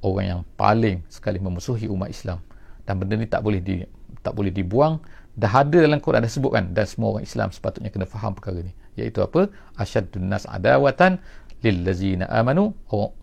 orang 0.00 0.24
yang 0.24 0.40
paling 0.56 1.04
sekali 1.12 1.36
memusuhi 1.36 1.84
umat 1.92 2.08
Islam. 2.08 2.40
Dan 2.88 2.96
benda 2.96 3.14
ni 3.14 3.28
tak 3.28 3.44
boleh 3.44 3.60
di 3.60 3.84
tak 4.24 4.32
boleh 4.32 4.48
dibuang. 4.48 5.04
Dah 5.36 5.64
ada 5.64 5.84
dalam 5.84 6.00
Quran 6.00 6.24
dah 6.24 6.32
sebutkan 6.32 6.72
dan 6.72 6.84
semua 6.88 7.16
orang 7.16 7.24
Islam 7.24 7.48
sepatutnya 7.52 7.92
kena 7.92 8.08
faham 8.08 8.32
perkara 8.32 8.64
ni. 8.64 8.72
Iaitu 8.96 9.20
apa? 9.20 9.52
Asyadun 9.76 10.28
nas 10.32 10.48
adawatan 10.48 11.20
lil 11.62 11.84
amanu 12.28 12.72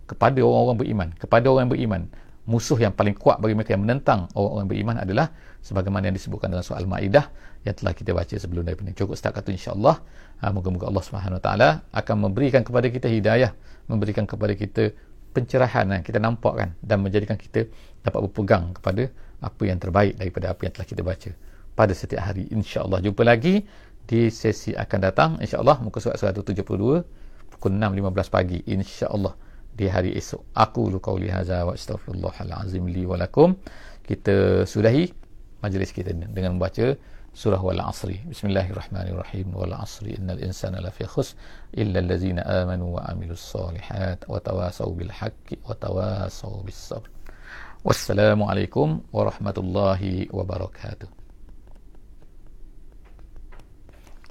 kepada 0.06 0.40
orang-orang 0.42 0.78
beriman. 0.78 1.10
Kepada 1.18 1.46
orang 1.50 1.68
yang 1.68 1.74
beriman 1.74 2.02
musuh 2.50 2.82
yang 2.82 2.90
paling 2.98 3.14
kuat 3.14 3.38
bagi 3.38 3.54
mereka 3.54 3.78
yang 3.78 3.86
menentang 3.86 4.26
orang-orang 4.34 4.68
beriman 4.68 4.96
adalah 5.06 5.30
sebagaimana 5.62 6.10
yang 6.10 6.18
disebutkan 6.18 6.50
dalam 6.50 6.66
soal 6.66 6.90
Maidah 6.90 7.30
yang 7.62 7.78
telah 7.78 7.94
kita 7.94 8.10
baca 8.10 8.34
sebelum 8.34 8.66
daripada 8.66 8.90
ini. 8.90 8.98
Cukup 8.98 9.14
setakat 9.14 9.46
itu 9.46 9.62
insya-Allah. 9.62 10.02
Ha, 10.42 10.50
moga-moga 10.50 10.90
Allah 10.90 11.38
Taala 11.38 11.70
akan 11.94 12.16
memberikan 12.26 12.66
kepada 12.66 12.90
kita 12.90 13.06
hidayah, 13.06 13.54
memberikan 13.86 14.26
kepada 14.26 14.58
kita 14.58 14.90
pencerahan 15.30 15.86
yang 15.94 16.02
kita 16.02 16.18
nampak 16.18 16.54
kan 16.58 16.70
dan 16.82 17.06
menjadikan 17.06 17.38
kita 17.38 17.70
dapat 18.02 18.20
berpegang 18.26 18.74
kepada 18.74 19.14
apa 19.46 19.64
yang 19.70 19.78
terbaik 19.78 20.18
daripada 20.18 20.50
apa 20.50 20.62
yang 20.66 20.74
telah 20.74 20.88
kita 20.90 21.02
baca 21.06 21.30
pada 21.78 21.94
setiap 21.94 22.34
hari 22.34 22.50
insya-Allah. 22.50 23.06
Jumpa 23.06 23.22
lagi 23.22 23.62
di 24.10 24.34
sesi 24.34 24.74
akan 24.74 25.00
datang 25.06 25.30
insya-Allah 25.38 25.86
muka 25.86 26.02
surat 26.02 26.18
172 26.18 26.66
pukul 26.66 27.72
6.15 27.78 28.34
pagi 28.34 28.58
insya-Allah 28.66 29.38
di 29.80 29.88
hari 29.88 30.12
esok. 30.20 30.52
Aku 30.60 30.92
lu 30.92 31.00
qauli 31.00 31.32
hadza 31.32 31.64
wa 31.64 31.72
astaghfirullahal 31.72 32.52
azim 32.60 32.84
li 32.92 33.08
wa 33.08 33.16
lakum. 33.16 33.56
Kita 34.04 34.68
sudahi 34.68 35.08
majlis 35.64 35.96
kita 35.96 36.12
dengan 36.12 36.60
membaca 36.60 37.00
surah 37.32 37.64
wal 37.64 37.80
asri. 37.80 38.20
Bismillahirrahmanirrahim. 38.28 39.56
Wal 39.56 39.72
asri 39.80 40.20
innal 40.20 40.44
insana 40.44 40.84
lafi 40.84 41.08
khusr 41.08 41.40
illa 41.80 42.04
allazina 42.04 42.44
amanu 42.44 43.00
wa 43.00 43.08
amilus 43.08 43.40
solihat 43.40 44.28
wa 44.28 44.36
tawasaw 44.44 44.92
bil 44.92 45.14
haqqi 45.16 45.56
wa 45.64 45.72
tawasaw 45.72 46.60
bis 46.68 46.76
sabr. 46.76 47.08
Wassalamualaikum 47.88 49.08
warahmatullahi 49.16 50.28
wabarakatuh. 50.36 51.08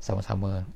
Sama-sama 0.05 0.69